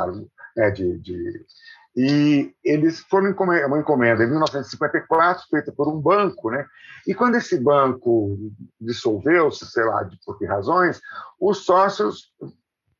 [0.56, 1.46] né, de, de
[2.00, 6.64] e eles foram uma encomenda em 1954, feita por um banco, né?
[7.04, 8.38] E quando esse banco
[8.80, 11.00] dissolveu-se, sei lá por que razões,
[11.40, 12.32] os sócios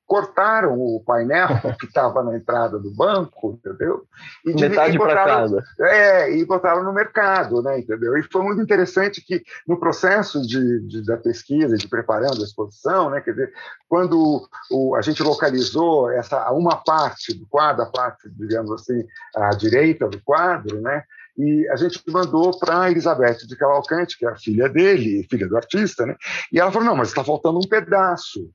[0.09, 1.49] cortaram o painel
[1.79, 4.05] que estava na entrada do banco, entendeu?
[4.45, 5.63] E metade para casa.
[5.79, 8.17] É, e botaram no mercado, né, entendeu?
[8.17, 13.11] E foi muito interessante que no processo de, de da pesquisa, de preparando a exposição,
[13.11, 13.53] né, quer dizer,
[13.87, 19.05] quando o, a gente localizou essa uma parte do quadro, a parte, digamos assim,
[19.37, 21.05] à direita do quadro, né,
[21.37, 25.47] e a gente mandou para a Elizabeth de Cavalcante, que é a filha dele, filha
[25.47, 26.17] do artista, né?
[26.53, 28.51] E ela falou: não, mas está faltando um pedaço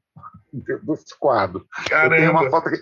[0.51, 1.66] desse quadro.
[1.89, 2.57] Caramba.
[2.57, 2.82] Aqui.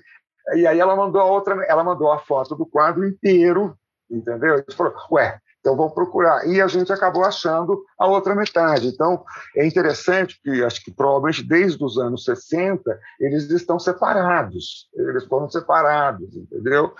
[0.56, 3.76] E aí ela mandou a outra, ela mandou a foto do quadro inteiro,
[4.10, 4.56] entendeu?
[4.56, 6.46] Ele falou, ué, então vou procurar.
[6.48, 8.88] E a gente acabou achando a outra metade.
[8.88, 9.24] Então
[9.56, 14.90] é interessante que acho que provavelmente desde os anos 60 eles estão separados.
[14.94, 16.94] Eles foram separados, entendeu?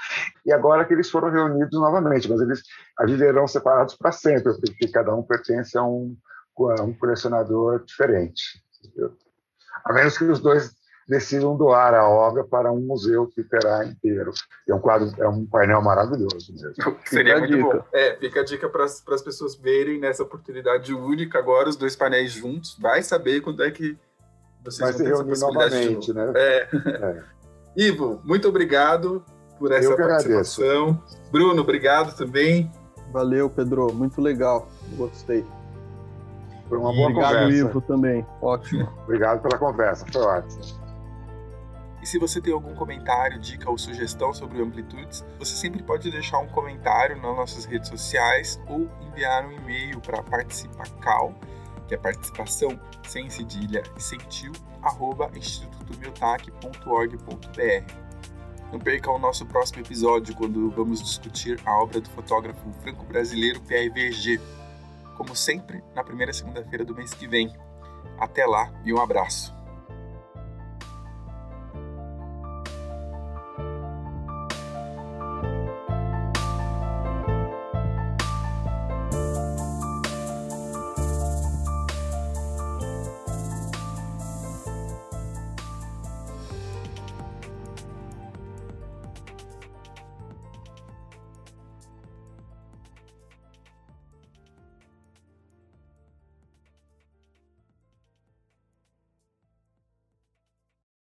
[0.46, 2.62] E agora que eles foram reunidos novamente, mas eles
[3.06, 6.16] viverão separados para sempre, porque cada um pertence a um,
[6.80, 8.64] a um colecionador diferente.
[8.86, 9.18] Entendeu?
[9.84, 10.76] A menos que os dois
[11.08, 14.32] decidam doar a obra para um museu que terá inteiro.
[14.68, 16.98] É um quadro, é um painel maravilhoso mesmo.
[17.06, 17.84] Seria muito bom.
[17.92, 22.32] É, fica a dica para as pessoas verem nessa oportunidade única agora os dois painéis
[22.32, 22.78] juntos.
[22.80, 23.98] Vai saber quando é que
[24.64, 26.34] vocês Vai vão ter essa possibilidade novamente, né?
[26.36, 26.68] É.
[26.88, 27.24] é.
[27.76, 29.24] Ivo, muito obrigado
[29.58, 30.90] por essa participação.
[30.90, 31.30] Agradeço.
[31.32, 32.72] Bruno, obrigado também.
[33.12, 33.94] Valeu, Pedro.
[33.94, 34.70] Muito legal.
[34.96, 35.46] Gostei.
[36.72, 37.58] Foi uma boa Obrigado, conversa.
[37.58, 38.26] Ivo, também.
[38.42, 38.88] Ótimo.
[39.04, 40.62] Obrigado pela conversa, foi ótimo.
[42.02, 46.10] E se você tem algum comentário, dica ou sugestão sobre o Amplitudes, você sempre pode
[46.10, 51.34] deixar um comentário nas nossas redes sociais ou enviar um e-mail para participacal,
[51.90, 57.94] que é participação sem cedilha e sem tio, arroba institutomiltac.org.br.
[58.72, 63.90] Não perca o nosso próximo episódio, quando vamos discutir a obra do fotógrafo franco-brasileiro Pierre
[63.90, 64.40] Verger.
[65.22, 67.56] Como sempre, na primeira segunda-feira do mês que vem.
[68.18, 69.54] Até lá e um abraço.